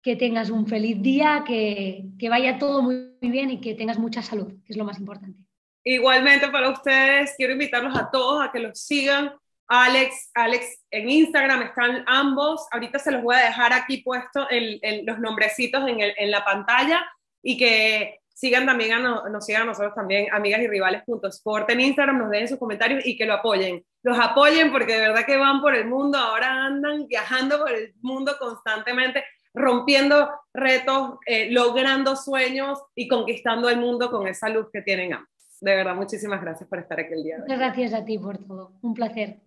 que 0.01 0.15
tengas 0.15 0.49
un 0.49 0.65
feliz 0.65 0.99
día, 0.99 1.43
que, 1.45 2.05
que 2.17 2.27
vaya 2.27 2.57
todo 2.57 2.81
muy 2.81 3.13
bien 3.21 3.51
y 3.51 3.61
que 3.61 3.75
tengas 3.75 3.99
mucha 3.99 4.23
salud, 4.23 4.51
que 4.65 4.73
es 4.73 4.77
lo 4.77 4.85
más 4.85 4.97
importante. 4.97 5.39
Igualmente 5.83 6.49
para 6.49 6.71
ustedes, 6.71 7.35
quiero 7.37 7.53
invitarlos 7.53 7.95
a 7.95 8.09
todos 8.09 8.43
a 8.43 8.51
que 8.51 8.59
los 8.59 8.79
sigan. 8.79 9.31
Alex, 9.67 10.31
Alex, 10.33 10.83
en 10.89 11.07
Instagram 11.07 11.61
están 11.61 12.03
ambos. 12.07 12.67
Ahorita 12.71 12.97
se 12.97 13.11
los 13.11 13.21
voy 13.21 13.35
a 13.35 13.45
dejar 13.45 13.71
aquí 13.71 13.97
puesto 13.97 14.47
en, 14.49 15.05
los 15.05 15.19
nombrecitos 15.19 15.87
en, 15.87 15.99
en, 16.01 16.31
la 16.31 16.43
pantalla 16.43 17.05
y 17.43 17.57
que 17.57 18.18
sigan 18.39 18.65
también, 18.65 18.93
a 18.93 19.29
nos 19.29 19.45
sigan 19.45 19.63
a 19.63 19.65
nosotros 19.65 19.93
también, 19.93 20.27
amigas 20.31 20.61
y 20.61 20.67
rivales.sport 20.67 21.69
en 21.71 21.81
Instagram, 21.81 22.19
nos 22.19 22.29
dejen 22.29 22.47
sus 22.47 22.57
comentarios 22.57 23.05
y 23.05 23.17
que 23.17 23.25
lo 23.25 23.33
apoyen. 23.33 23.83
Los 24.01 24.17
apoyen 24.17 24.71
porque 24.71 24.93
de 24.93 25.01
verdad 25.01 25.25
que 25.25 25.35
van 25.35 25.59
por 25.59 25.75
el 25.75 25.87
mundo, 25.87 26.17
ahora 26.17 26.65
andan 26.65 27.05
viajando 27.07 27.59
por 27.59 27.71
el 27.71 27.93
mundo 28.01 28.37
constantemente, 28.39 29.25
rompiendo 29.53 30.29
retos, 30.53 31.15
eh, 31.25 31.51
logrando 31.51 32.15
sueños 32.15 32.81
y 32.95 33.09
conquistando 33.09 33.69
el 33.69 33.77
mundo 33.77 34.09
con 34.09 34.25
esa 34.25 34.47
luz 34.47 34.67
que 34.71 34.83
tienen 34.83 35.13
ambos. 35.13 35.29
De 35.59 35.75
verdad, 35.75 35.95
muchísimas 35.95 36.39
gracias 36.39 36.69
por 36.69 36.79
estar 36.79 36.97
aquí 36.97 37.13
el 37.13 37.23
día 37.23 37.35
de 37.35 37.41
hoy. 37.41 37.47
Muchas 37.49 37.59
gracias 37.59 37.93
a 37.93 38.05
ti 38.05 38.17
por 38.17 38.37
todo. 38.37 38.71
Un 38.81 38.93
placer. 38.93 39.41